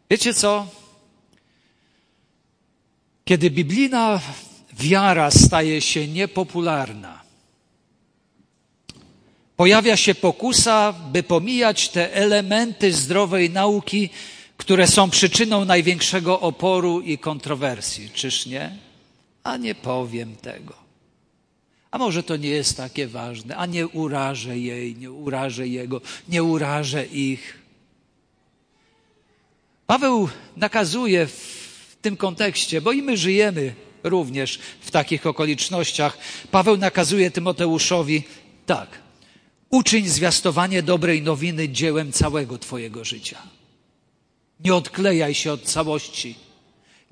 Wiecie 0.10 0.34
co? 0.34 0.68
Kiedy 3.26 3.50
biblijna 3.50 4.22
wiara 4.74 5.32
staje 5.32 5.82
się 5.82 6.08
niepopularna, 6.08 7.22
pojawia 9.58 9.98
się 9.98 10.16
pokusa, 10.16 10.94
by 10.94 11.24
pomijać 11.24 11.90
te 11.90 12.14
elementy 12.14 12.94
zdrowej 12.94 13.50
nauki, 13.50 14.10
które 14.58 14.88
są 14.88 15.10
przyczyną 15.10 15.66
największego 15.66 16.40
oporu 16.40 17.02
i 17.02 17.18
kontrowersji. 17.18 18.10
Czyż 18.10 18.46
nie? 18.46 18.78
A 19.44 19.58
nie 19.58 19.76
powiem 19.76 20.36
tego. 20.36 20.89
A 21.92 21.98
może 21.98 22.24
to 22.24 22.38
nie 22.38 22.50
jest 22.50 22.78
takie 22.78 23.08
ważne, 23.08 23.58
a 23.58 23.66
nie 23.66 23.88
urażę 23.88 24.60
jej, 24.60 24.96
nie 24.96 25.12
urażę 25.12 25.68
jego, 25.68 26.02
nie 26.28 26.44
urażę 26.44 27.06
ich. 27.06 27.60
Paweł 29.88 30.30
nakazuje 30.58 31.28
w 31.28 31.98
tym 32.02 32.18
kontekście, 32.18 32.82
bo 32.82 32.92
i 32.92 33.02
my 33.02 33.18
żyjemy 33.18 33.76
również 34.04 34.60
w 34.82 34.92
takich 34.92 35.26
okolicznościach. 35.26 36.18
Paweł 36.52 36.78
nakazuje 36.78 37.32
Tymoteuszowi 37.32 38.24
tak. 38.66 38.90
Uczyń 39.70 40.10
zwiastowanie 40.10 40.84
dobrej 40.84 41.22
nowiny 41.22 41.70
dziełem 41.70 42.12
całego 42.12 42.58
Twojego 42.58 43.06
życia. 43.06 43.38
Nie 44.60 44.76
odklejaj 44.76 45.36
się 45.36 45.52
od 45.52 45.64
całości. 45.64 46.36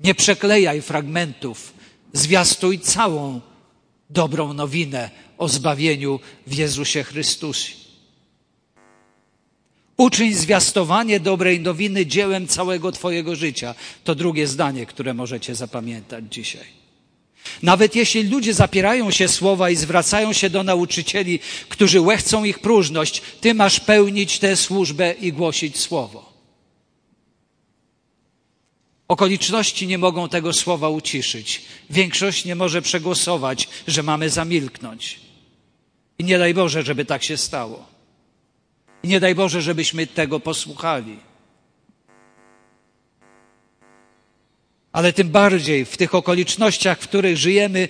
Nie 0.00 0.14
przeklejaj 0.14 0.82
fragmentów. 0.82 1.72
Zwiastuj 2.12 2.80
całą 2.80 3.40
dobrą 4.10 4.52
nowinę 4.52 5.10
o 5.38 5.48
zbawieniu 5.48 6.20
w 6.46 6.54
Jezusie 6.54 7.04
Chrystusie. 7.04 7.72
Uczyń 9.96 10.34
zwiastowanie 10.34 11.20
dobrej 11.20 11.60
nowiny 11.60 12.06
dziełem 12.06 12.46
całego 12.46 12.92
Twojego 12.92 13.36
życia. 13.36 13.74
To 14.04 14.14
drugie 14.14 14.46
zdanie, 14.46 14.86
które 14.86 15.14
możecie 15.14 15.54
zapamiętać 15.54 16.24
dzisiaj. 16.30 16.64
Nawet 17.62 17.96
jeśli 17.96 18.22
ludzie 18.22 18.54
zapierają 18.54 19.10
się 19.10 19.28
słowa 19.28 19.70
i 19.70 19.76
zwracają 19.76 20.32
się 20.32 20.50
do 20.50 20.62
nauczycieli, 20.62 21.40
którzy 21.68 22.00
łechcą 22.00 22.44
ich 22.44 22.58
próżność, 22.58 23.22
Ty 23.40 23.54
masz 23.54 23.80
pełnić 23.80 24.38
tę 24.38 24.56
służbę 24.56 25.14
i 25.20 25.32
głosić 25.32 25.78
słowo. 25.78 26.27
Okoliczności 29.08 29.86
nie 29.86 29.98
mogą 29.98 30.28
tego 30.28 30.52
słowa 30.52 30.88
uciszyć. 30.88 31.62
Większość 31.90 32.44
nie 32.44 32.54
może 32.54 32.82
przegłosować, 32.82 33.68
że 33.86 34.02
mamy 34.02 34.30
zamilknąć. 34.30 35.20
I 36.18 36.24
nie 36.24 36.38
daj 36.38 36.54
Boże, 36.54 36.82
żeby 36.82 37.04
tak 37.04 37.24
się 37.24 37.36
stało. 37.36 37.86
I 39.02 39.08
nie 39.08 39.20
daj 39.20 39.34
Boże, 39.34 39.62
żebyśmy 39.62 40.06
tego 40.06 40.40
posłuchali. 40.40 41.16
Ale 44.92 45.12
tym 45.12 45.28
bardziej 45.30 45.84
w 45.84 45.96
tych 45.96 46.14
okolicznościach, 46.14 46.98
w 46.98 47.08
których 47.08 47.36
żyjemy, 47.36 47.88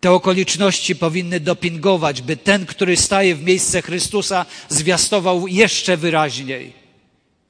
te 0.00 0.10
okoliczności 0.10 0.96
powinny 0.96 1.40
dopingować, 1.40 2.22
by 2.22 2.36
ten, 2.36 2.66
który 2.66 2.96
staje 2.96 3.34
w 3.34 3.42
miejsce 3.42 3.82
Chrystusa, 3.82 4.46
zwiastował 4.68 5.46
jeszcze 5.46 5.96
wyraźniej 5.96 6.81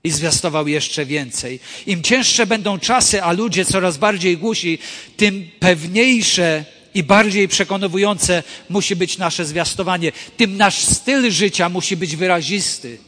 i 0.05 0.11
zwiastował 0.11 0.69
jeszcze 0.69 1.07
więcej. 1.07 1.61
Im 1.87 2.03
cięższe 2.03 2.47
będą 2.47 2.79
czasy, 2.79 3.23
a 3.23 3.33
ludzie 3.33 3.65
coraz 3.65 3.97
bardziej 3.97 4.39
głusi, 4.39 4.79
tym 5.17 5.51
pewniejsze 5.61 6.65
i 6.95 7.03
bardziej 7.03 7.49
przekonujące 7.49 8.43
musi 8.69 8.97
być 8.97 9.19
nasze 9.19 9.45
zwiastowanie. 9.45 10.13
Tym 10.37 10.57
nasz 10.57 10.85
styl 10.85 11.31
życia 11.31 11.69
musi 11.69 11.97
być 11.97 12.17
wyrazisty, 12.17 12.99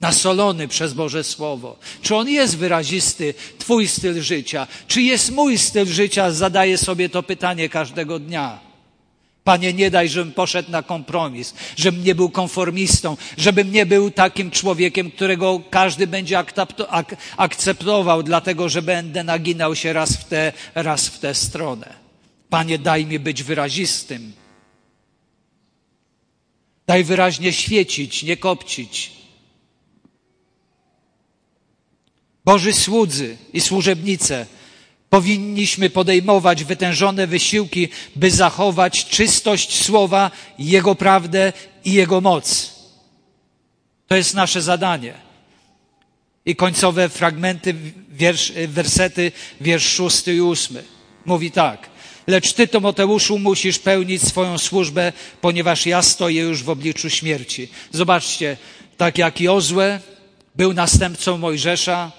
nasolony 0.00 0.68
przez 0.68 0.92
Boże 0.92 1.24
Słowo. 1.24 1.78
Czy 2.02 2.16
on 2.16 2.28
jest 2.28 2.56
wyrazisty, 2.56 3.34
Twój 3.58 3.88
styl 3.88 4.22
życia? 4.22 4.66
Czy 4.88 5.02
jest 5.02 5.30
mój 5.30 5.58
styl 5.58 5.86
życia? 5.86 6.30
Zadaję 6.30 6.78
sobie 6.78 7.08
to 7.08 7.22
pytanie 7.22 7.68
każdego 7.68 8.18
dnia. 8.18 8.67
Panie, 9.48 9.72
nie 9.72 9.90
daj, 9.90 10.08
żebym 10.08 10.32
poszedł 10.32 10.70
na 10.70 10.82
kompromis, 10.82 11.54
żebym 11.76 12.04
nie 12.04 12.14
był 12.14 12.30
konformistą, 12.30 13.16
żebym 13.36 13.72
nie 13.72 13.86
był 13.86 14.10
takim 14.10 14.50
człowiekiem, 14.50 15.10
którego 15.10 15.60
każdy 15.70 16.06
będzie 16.06 16.44
akceptował, 17.36 18.22
dlatego 18.22 18.68
że 18.68 18.82
będę 18.82 19.24
naginał 19.24 19.76
się 19.76 19.92
raz 19.92 20.16
w 20.16 20.24
tę, 20.24 20.52
raz 20.74 21.08
w 21.08 21.18
tę 21.18 21.34
stronę. 21.34 21.94
Panie, 22.50 22.78
daj 22.78 23.06
mi 23.06 23.18
być 23.18 23.42
wyrazistym. 23.42 24.32
Daj 26.86 27.04
wyraźnie 27.04 27.52
świecić, 27.52 28.22
nie 28.22 28.36
kopcić. 28.36 29.12
Boży 32.44 32.72
słudzy 32.72 33.36
i 33.52 33.60
służebnice, 33.60 34.46
Powinniśmy 35.10 35.90
podejmować 35.90 36.64
wytężone 36.64 37.26
wysiłki, 37.26 37.88
by 38.16 38.30
zachować 38.30 39.04
czystość 39.04 39.84
słowa, 39.84 40.30
Jego 40.58 40.94
prawdę 40.94 41.52
i 41.84 41.92
Jego 41.92 42.20
moc. 42.20 42.72
To 44.06 44.16
jest 44.16 44.34
nasze 44.34 44.62
zadanie. 44.62 45.14
I 46.46 46.56
końcowe 46.56 47.08
fragmenty, 47.08 47.74
wiersz, 48.10 48.52
wersety, 48.68 49.32
wiersz 49.60 49.86
szósty 49.86 50.34
i 50.34 50.40
ósmy. 50.40 50.84
Mówi 51.26 51.50
tak. 51.50 51.88
Lecz 52.26 52.52
ty, 52.52 52.68
Tomoteuszu, 52.68 53.38
musisz 53.38 53.78
pełnić 53.78 54.22
swoją 54.22 54.58
służbę, 54.58 55.12
ponieważ 55.40 55.86
ja 55.86 56.02
stoję 56.02 56.42
już 56.42 56.62
w 56.62 56.70
obliczu 56.70 57.10
śmierci. 57.10 57.68
Zobaczcie, 57.92 58.56
tak 58.96 59.18
jak 59.18 59.40
Jozue 59.40 59.98
był 60.54 60.72
następcą 60.72 61.38
Mojżesza, 61.38 62.12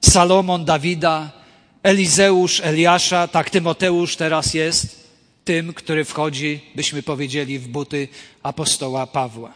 Salomon 0.00 0.64
Dawida, 0.64 1.41
Elizeusz 1.82 2.60
Eliasza, 2.60 3.28
tak 3.28 3.50
Tymoteusz 3.50 4.16
teraz 4.16 4.54
jest 4.54 5.08
tym, 5.44 5.74
który 5.74 6.04
wchodzi, 6.04 6.60
byśmy 6.74 7.02
powiedzieli, 7.02 7.58
w 7.58 7.68
buty 7.68 8.08
apostoła 8.42 9.06
Pawła. 9.06 9.52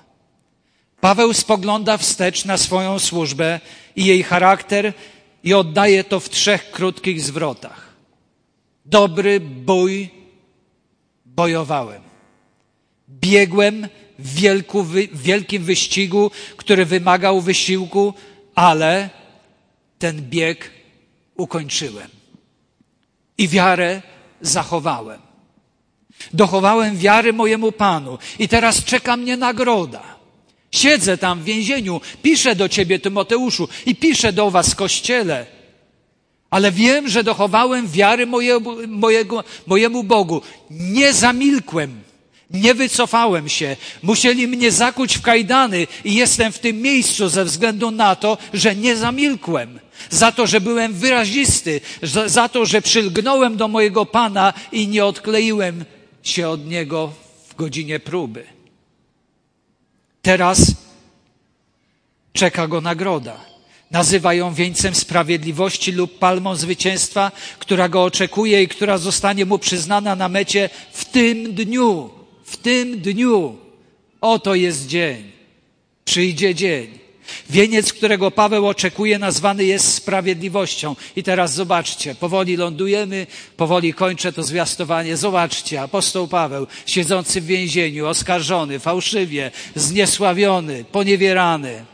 Paweł 1.00 1.34
spogląda 1.34 1.96
wstecz 1.96 2.44
na 2.44 2.56
swoją 2.56 2.98
służbę 2.98 3.60
i 3.96 4.04
jej 4.04 4.22
charakter 4.22 4.92
i 5.44 5.54
oddaje 5.54 6.04
to 6.04 6.20
w 6.20 6.30
trzech 6.30 6.70
krótkich 6.70 7.20
zwrotach. 7.20 7.94
Dobry 8.84 9.40
bój 9.40 10.10
bojowałem. 11.24 12.02
Biegłem 13.08 13.88
w, 14.18 14.34
wielku, 14.34 14.86
wielkim 15.12 15.64
wyścigu, 15.64 16.30
który 16.56 16.84
wymagał 16.84 17.40
wysiłku, 17.40 18.14
ale 18.54 19.10
ten 19.98 20.22
bieg 20.22 20.70
ukończyłem 21.36 22.15
i 23.38 23.48
wiarę 23.48 24.02
zachowałem. 24.40 25.20
Dochowałem 26.32 26.96
wiary 26.96 27.32
mojemu 27.32 27.72
Panu 27.72 28.18
i 28.38 28.48
teraz 28.48 28.84
czeka 28.84 29.16
mnie 29.16 29.36
nagroda. 29.36 30.16
Siedzę 30.72 31.18
tam 31.18 31.40
w 31.40 31.44
więzieniu, 31.44 32.00
piszę 32.22 32.56
do 32.56 32.68
ciebie, 32.68 32.98
Tymoteuszu, 32.98 33.68
i 33.86 33.94
piszę 33.94 34.32
do 34.32 34.50
was, 34.50 34.74
kościele. 34.74 35.46
Ale 36.50 36.72
wiem, 36.72 37.08
że 37.08 37.24
dochowałem 37.24 37.88
wiary 37.88 38.26
mojemu, 38.26 38.76
mojego, 38.88 39.44
mojemu 39.66 40.02
Bogu. 40.04 40.42
Nie 40.70 41.12
zamilkłem, 41.12 42.00
nie 42.50 42.74
wycofałem 42.74 43.48
się. 43.48 43.76
Musieli 44.02 44.48
mnie 44.48 44.70
zakuć 44.72 45.18
w 45.18 45.22
kajdany 45.22 45.86
i 46.04 46.14
jestem 46.14 46.52
w 46.52 46.58
tym 46.58 46.82
miejscu 46.82 47.28
ze 47.28 47.44
względu 47.44 47.90
na 47.90 48.16
to, 48.16 48.38
że 48.52 48.76
nie 48.76 48.96
zamilkłem 48.96 49.78
za 50.10 50.32
to, 50.32 50.46
że 50.46 50.60
byłem 50.60 50.94
wyrazisty, 50.94 51.80
za 52.26 52.48
to, 52.48 52.66
że 52.66 52.82
przylgnąłem 52.82 53.56
do 53.56 53.68
mojego 53.68 54.06
Pana 54.06 54.52
i 54.72 54.88
nie 54.88 55.04
odkleiłem 55.04 55.84
się 56.22 56.48
od 56.48 56.66
Niego 56.66 57.12
w 57.48 57.54
godzinie 57.54 58.00
próby. 58.00 58.44
Teraz 60.22 60.74
czeka 62.32 62.68
go 62.68 62.80
nagroda. 62.80 63.40
Nazywa 63.90 64.34
ją 64.34 64.54
wieńcem 64.54 64.94
sprawiedliwości 64.94 65.92
lub 65.92 66.18
palmą 66.18 66.56
zwycięstwa, 66.56 67.32
która 67.58 67.88
go 67.88 68.04
oczekuje 68.04 68.62
i 68.62 68.68
która 68.68 68.98
zostanie 68.98 69.46
mu 69.46 69.58
przyznana 69.58 70.16
na 70.16 70.28
mecie 70.28 70.70
w 70.92 71.04
tym 71.04 71.54
dniu. 71.54 72.10
W 72.44 72.56
tym 72.56 73.00
dniu. 73.00 73.56
Oto 74.20 74.54
jest 74.54 74.86
dzień. 74.86 75.32
Przyjdzie 76.04 76.54
dzień. 76.54 77.05
Wieniec, 77.50 77.92
którego 77.92 78.30
Paweł 78.30 78.66
oczekuje, 78.66 79.18
nazwany 79.18 79.64
jest 79.64 79.94
sprawiedliwością. 79.94 80.96
I 81.16 81.22
teraz 81.22 81.54
zobaczcie, 81.54 82.14
powoli 82.14 82.56
lądujemy, 82.56 83.26
powoli 83.56 83.94
kończę 83.94 84.32
to 84.32 84.42
zwiastowanie. 84.42 85.16
Zobaczcie, 85.16 85.82
apostoł 85.82 86.28
Paweł, 86.28 86.66
siedzący 86.86 87.40
w 87.40 87.46
więzieniu, 87.46 88.06
oskarżony, 88.06 88.78
fałszywie, 88.78 89.50
zniesławiony, 89.74 90.84
poniewierany. 90.92 91.84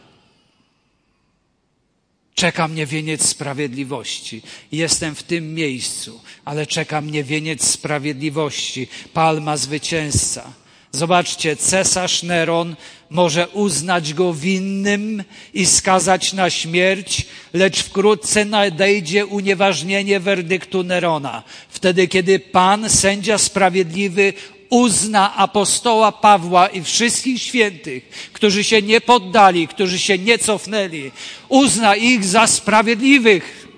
Czeka 2.34 2.68
mnie 2.68 2.86
wieniec 2.86 3.28
sprawiedliwości. 3.28 4.42
Jestem 4.72 5.14
w 5.14 5.22
tym 5.22 5.54
miejscu, 5.54 6.20
ale 6.44 6.66
czeka 6.66 7.00
mnie 7.00 7.24
wieniec 7.24 7.66
sprawiedliwości, 7.66 8.88
palma 9.12 9.56
zwycięzca. 9.56 10.61
Zobaczcie, 10.94 11.56
cesarz 11.56 12.22
Neron 12.22 12.76
może 13.10 13.48
uznać 13.48 14.14
go 14.14 14.34
winnym 14.34 15.24
i 15.54 15.66
skazać 15.66 16.32
na 16.32 16.50
śmierć, 16.50 17.26
lecz 17.52 17.82
wkrótce 17.82 18.44
nadejdzie 18.44 19.26
unieważnienie 19.26 20.20
werdyktu 20.20 20.82
Nerona. 20.82 21.42
Wtedy, 21.68 22.08
kiedy 22.08 22.38
Pan, 22.38 22.90
sędzia 22.90 23.38
sprawiedliwy, 23.38 24.32
uzna 24.70 25.36
apostoła 25.36 26.12
Pawła 26.12 26.68
i 26.68 26.82
wszystkich 26.82 27.42
świętych, 27.42 28.30
którzy 28.32 28.64
się 28.64 28.82
nie 28.82 29.00
poddali, 29.00 29.68
którzy 29.68 29.98
się 29.98 30.18
nie 30.18 30.38
cofnęli, 30.38 31.10
uzna 31.48 31.96
ich 31.96 32.24
za 32.24 32.46
sprawiedliwych 32.46 33.68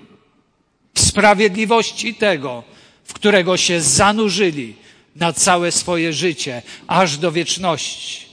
w 0.94 1.00
sprawiedliwości 1.00 2.14
tego, 2.14 2.62
w 3.04 3.12
którego 3.12 3.56
się 3.56 3.80
zanurzyli 3.80 4.83
na 5.16 5.32
całe 5.32 5.72
swoje 5.72 6.12
życie, 6.12 6.62
aż 6.86 7.18
do 7.18 7.32
wieczności. 7.32 8.24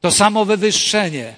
To 0.00 0.10
samo 0.10 0.44
wywyższenie 0.44 1.36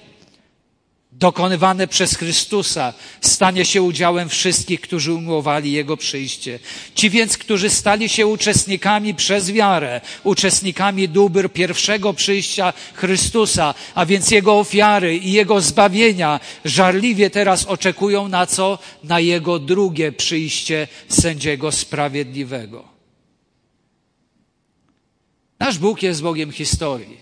dokonywane 1.11 1.87
przez 1.87 2.15
Chrystusa 2.15 2.93
stanie 3.21 3.65
się 3.65 3.81
udziałem 3.81 4.29
wszystkich, 4.29 4.81
którzy 4.81 5.13
umiłowali 5.13 5.71
Jego 5.71 5.97
przyjście. 5.97 6.59
Ci 6.95 7.09
więc, 7.09 7.37
którzy 7.37 7.69
stali 7.69 8.09
się 8.09 8.27
uczestnikami 8.27 9.15
przez 9.15 9.51
wiarę, 9.51 10.01
uczestnikami 10.23 11.09
dóbr 11.09 11.51
pierwszego 11.51 12.13
przyjścia 12.13 12.73
Chrystusa, 12.93 13.73
a 13.95 14.05
więc 14.05 14.31
Jego 14.31 14.59
ofiary 14.59 15.17
i 15.17 15.31
Jego 15.31 15.61
zbawienia, 15.61 16.39
żarliwie 16.65 17.29
teraz 17.29 17.65
oczekują 17.65 18.27
na 18.27 18.45
co? 18.45 18.79
Na 19.03 19.19
Jego 19.19 19.59
drugie 19.59 20.11
przyjście 20.11 20.87
sędziego 21.09 21.71
sprawiedliwego. 21.71 22.90
Nasz 25.61 25.77
Bóg 25.77 26.03
jest 26.03 26.21
Bogiem 26.21 26.51
historii. 26.51 27.17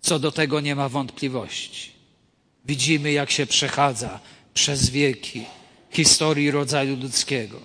Co 0.00 0.18
do 0.18 0.32
tego 0.32 0.60
nie 0.60 0.74
ma 0.74 0.88
wątpliwości. 0.88 1.90
Widzimy, 2.64 3.12
jak 3.12 3.30
się 3.30 3.46
przechadza 3.46 4.20
przez 4.54 4.90
wieki 4.90 5.44
historii 5.90 6.50
rodzaju 6.50 6.96
ludzkiego. 6.96 7.60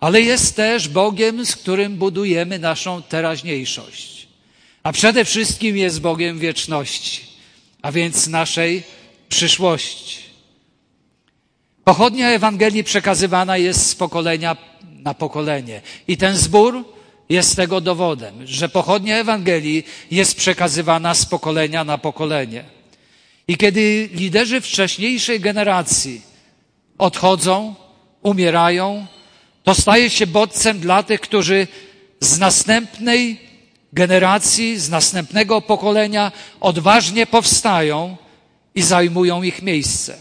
Ale 0.00 0.20
jest 0.20 0.56
też 0.56 0.88
Bogiem, 0.88 1.46
z 1.46 1.56
którym 1.56 1.96
budujemy 1.96 2.58
naszą 2.58 3.02
teraźniejszość. 3.02 4.28
A 4.82 4.92
przede 4.92 5.24
wszystkim 5.24 5.76
jest 5.76 6.00
Bogiem 6.00 6.38
wieczności, 6.38 7.20
a 7.82 7.92
więc 7.92 8.26
naszej 8.26 8.82
przyszłości. 9.28 10.18
Pochodnia 11.84 12.28
Ewangelii 12.28 12.84
przekazywana 12.84 13.56
jest 13.56 13.86
z 13.86 13.94
pokolenia 13.94 14.56
na 14.82 15.14
pokolenie. 15.14 15.80
I 16.08 16.16
ten 16.16 16.36
zbór 16.36 16.84
jest 17.32 17.56
tego 17.56 17.80
dowodem, 17.80 18.46
że 18.46 18.68
pochodnia 18.68 19.16
Ewangelii 19.16 19.84
jest 20.10 20.36
przekazywana 20.36 21.14
z 21.14 21.26
pokolenia 21.26 21.84
na 21.84 21.98
pokolenie. 21.98 22.64
I 23.48 23.56
kiedy 23.56 24.08
liderzy 24.12 24.60
wcześniejszej 24.60 25.40
generacji 25.40 26.22
odchodzą, 26.98 27.74
umierają, 28.22 29.06
to 29.62 29.74
staje 29.74 30.10
się 30.10 30.26
bodźcem 30.26 30.78
dla 30.78 31.02
tych, 31.02 31.20
którzy 31.20 31.66
z 32.20 32.38
następnej 32.38 33.40
generacji, 33.92 34.78
z 34.78 34.88
następnego 34.90 35.60
pokolenia 35.60 36.32
odważnie 36.60 37.26
powstają 37.26 38.16
i 38.74 38.82
zajmują 38.82 39.42
ich 39.42 39.62
miejsce. 39.62 40.18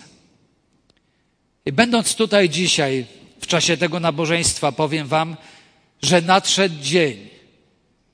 I 1.65 1.71
będąc 1.71 2.15
tutaj 2.15 2.49
dzisiaj, 2.49 3.05
w 3.41 3.47
czasie 3.47 3.77
tego 3.77 3.99
nabożeństwa, 3.99 4.71
powiem 4.71 5.07
Wam, 5.07 5.35
że 6.01 6.21
nadszedł 6.21 6.75
dzień, 6.81 7.29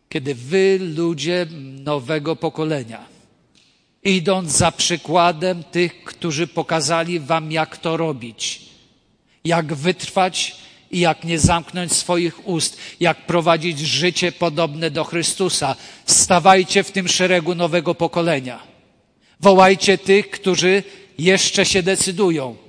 kiedy 0.09 0.35
Wy, 0.35 0.79
ludzie 0.81 1.47
nowego 1.83 2.35
pokolenia, 2.35 3.05
idąc 4.03 4.51
za 4.51 4.71
przykładem 4.71 5.63
tych, 5.63 6.03
którzy 6.03 6.47
pokazali 6.47 7.19
wam, 7.19 7.51
jak 7.51 7.77
to 7.77 7.97
robić, 7.97 8.61
jak 9.43 9.73
wytrwać 9.73 10.55
i 10.91 10.99
jak 10.99 11.23
nie 11.23 11.39
zamknąć 11.39 11.93
swoich 11.93 12.47
ust, 12.47 12.77
jak 12.99 13.25
prowadzić 13.25 13.79
życie 13.79 14.31
podobne 14.31 14.91
do 14.91 15.03
Chrystusa. 15.03 15.75
Stawajcie 16.05 16.83
w 16.83 16.91
tym 16.91 17.07
szeregu 17.07 17.55
nowego 17.55 17.95
pokolenia. 17.95 18.63
Wołajcie 19.39 19.97
tych, 19.97 20.29
którzy 20.29 20.83
jeszcze 21.17 21.65
się 21.65 21.83
decydują. 21.83 22.66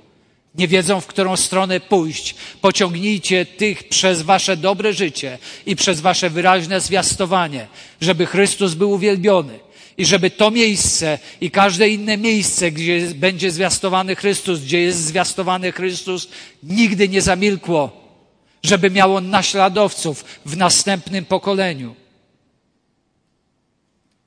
Nie 0.59 0.67
wiedzą, 0.67 1.01
w 1.01 1.07
którą 1.07 1.35
stronę 1.35 1.79
pójść. 1.79 2.35
Pociągnijcie 2.61 3.45
tych 3.45 3.89
przez 3.89 4.21
wasze 4.21 4.57
dobre 4.57 4.93
życie 4.93 5.37
i 5.65 5.75
przez 5.75 6.01
wasze 6.01 6.29
wyraźne 6.29 6.81
zwiastowanie, 6.81 7.67
żeby 8.01 8.25
Chrystus 8.25 8.73
był 8.73 8.91
uwielbiony 8.91 9.59
i 9.97 10.05
żeby 10.05 10.29
to 10.29 10.51
miejsce 10.51 11.19
i 11.41 11.51
każde 11.51 11.89
inne 11.89 12.17
miejsce, 12.17 12.71
gdzie 12.71 13.01
będzie 13.15 13.51
zwiastowany 13.51 14.15
Chrystus, 14.15 14.59
gdzie 14.59 14.81
jest 14.81 15.05
zwiastowany 15.05 15.71
Chrystus, 15.71 16.27
nigdy 16.63 17.09
nie 17.09 17.21
zamilkło, 17.21 17.91
żeby 18.63 18.91
miało 18.91 19.21
naśladowców 19.21 20.25
w 20.45 20.57
następnym 20.57 21.25
pokoleniu. 21.25 21.95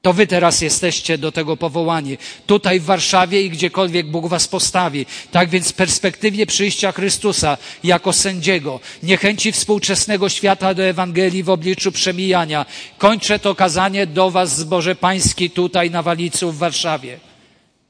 To 0.03 0.13
wy 0.13 0.27
teraz 0.27 0.61
jesteście 0.61 1.19
do 1.19 1.33
tego 1.33 1.57
powołani. 1.57 2.19
Tutaj 2.47 2.81
w 2.81 2.85
Warszawie 2.85 3.43
i 3.43 3.51
gdziekolwiek 3.51 4.11
Bóg 4.11 4.27
was 4.27 4.49
postawi. 4.49 5.07
Tak 5.31 5.49
więc 5.49 5.71
w 5.71 5.75
perspektywie 5.75 6.47
przyjścia 6.47 6.93
Chrystusa 6.93 7.59
jako 7.85 8.13
sędziego, 8.13 8.81
niechęci 9.03 9.53
współczesnego 9.53 10.29
świata 10.29 10.75
do 10.75 10.83
Ewangelii 10.83 11.43
w 11.43 11.51
obliczu 11.51 11.93
przemijania, 11.93 12.67
kończę 12.99 13.39
to 13.39 13.55
kazanie 13.55 14.07
do 14.07 14.31
was 14.31 14.57
z 14.57 14.65
Boże 14.65 14.95
Pański 14.95 15.51
tutaj 15.51 15.91
na 15.91 16.03
Walicu 16.03 16.53
w 16.53 16.59
Warszawie. 16.59 17.21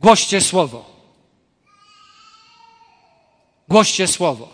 Głoście 0.00 0.40
Słowo. 0.40 0.92
Głoście 3.68 4.08
Słowo. 4.08 4.48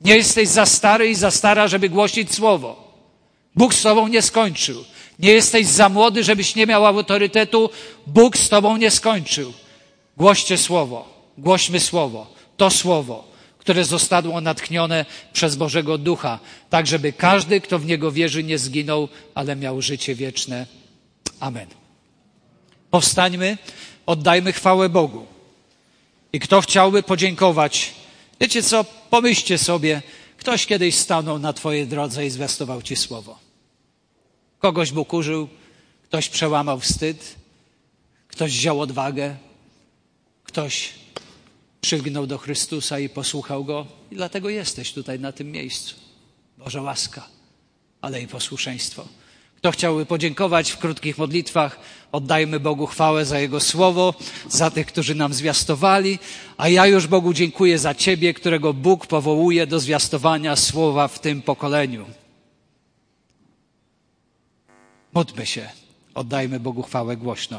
Nie 0.00 0.16
jesteś 0.16 0.48
za 0.48 0.66
stary 0.66 1.08
i 1.08 1.14
za 1.14 1.30
stara, 1.30 1.68
żeby 1.68 1.88
głosić 1.88 2.34
Słowo. 2.34 2.94
Bóg 3.56 3.74
z 3.74 3.82
Tobą 3.82 4.08
nie 4.08 4.22
skończył. 4.22 4.84
Nie 5.18 5.32
jesteś 5.32 5.66
za 5.66 5.88
młody, 5.88 6.24
żebyś 6.24 6.54
nie 6.54 6.66
miał 6.66 6.86
autorytetu. 6.86 7.70
Bóg 8.06 8.36
z 8.36 8.48
tobą 8.48 8.76
nie 8.76 8.90
skończył. 8.90 9.52
Głoście 10.16 10.58
słowo. 10.58 11.08
Głośmy 11.38 11.80
słowo. 11.80 12.34
To 12.56 12.70
słowo, 12.70 13.24
które 13.58 13.84
zostało 13.84 14.40
natchnione 14.40 15.04
przez 15.32 15.56
Bożego 15.56 15.98
Ducha, 15.98 16.38
tak 16.70 16.86
żeby 16.86 17.12
każdy, 17.12 17.60
kto 17.60 17.78
w 17.78 17.86
niego 17.86 18.12
wierzy, 18.12 18.44
nie 18.44 18.58
zginął, 18.58 19.08
ale 19.34 19.56
miał 19.56 19.82
życie 19.82 20.14
wieczne. 20.14 20.66
Amen. 21.40 21.66
Powstańmy, 22.90 23.58
oddajmy 24.06 24.52
chwałę 24.52 24.88
Bogu. 24.88 25.26
I 26.32 26.40
kto 26.40 26.60
chciałby 26.60 27.02
podziękować, 27.02 27.92
wiecie 28.40 28.62
co, 28.62 28.84
pomyślcie 29.10 29.58
sobie, 29.58 30.02
ktoś 30.36 30.66
kiedyś 30.66 30.94
stanął 30.94 31.38
na 31.38 31.52
Twojej 31.52 31.86
drodze 31.86 32.26
i 32.26 32.30
zwiastował 32.30 32.82
Ci 32.82 32.96
słowo. 32.96 33.43
Kogoś 34.64 34.92
Bóg 34.92 35.12
użył, 35.12 35.48
ktoś 36.02 36.28
przełamał 36.28 36.80
wstyd, 36.80 37.34
ktoś 38.28 38.52
wziął 38.52 38.80
odwagę, 38.80 39.36
ktoś 40.44 40.92
przylgnął 41.80 42.26
do 42.26 42.38
Chrystusa 42.38 42.98
i 42.98 43.08
posłuchał 43.08 43.64
Go. 43.64 43.86
I 44.10 44.14
dlatego 44.14 44.48
jesteś 44.48 44.92
tutaj 44.92 45.20
na 45.20 45.32
tym 45.32 45.52
miejscu. 45.52 45.94
Boża 46.58 46.82
łaska, 46.82 47.28
ale 48.00 48.22
i 48.22 48.28
posłuszeństwo. 48.28 49.08
Kto 49.56 49.70
chciałby 49.70 50.06
podziękować 50.06 50.70
w 50.70 50.78
krótkich 50.78 51.18
modlitwach, 51.18 51.80
oddajmy 52.12 52.60
Bogu 52.60 52.86
chwałę 52.86 53.24
za 53.24 53.38
Jego 53.38 53.60
słowo, 53.60 54.14
za 54.48 54.70
tych, 54.70 54.86
którzy 54.86 55.14
nam 55.14 55.34
zwiastowali, 55.34 56.18
a 56.56 56.68
ja 56.68 56.86
już 56.86 57.06
Bogu 57.06 57.32
dziękuję 57.32 57.78
za 57.78 57.94
Ciebie, 57.94 58.34
którego 58.34 58.72
Bóg 58.72 59.06
powołuje 59.06 59.66
do 59.66 59.80
zwiastowania 59.80 60.56
słowa 60.56 61.08
w 61.08 61.18
tym 61.18 61.42
pokoleniu. 61.42 62.06
Módlmy 65.14 65.46
się, 65.46 65.68
oddajmy 66.14 66.60
Bogu 66.60 66.82
chwałę 66.82 67.16
głośno. 67.16 67.52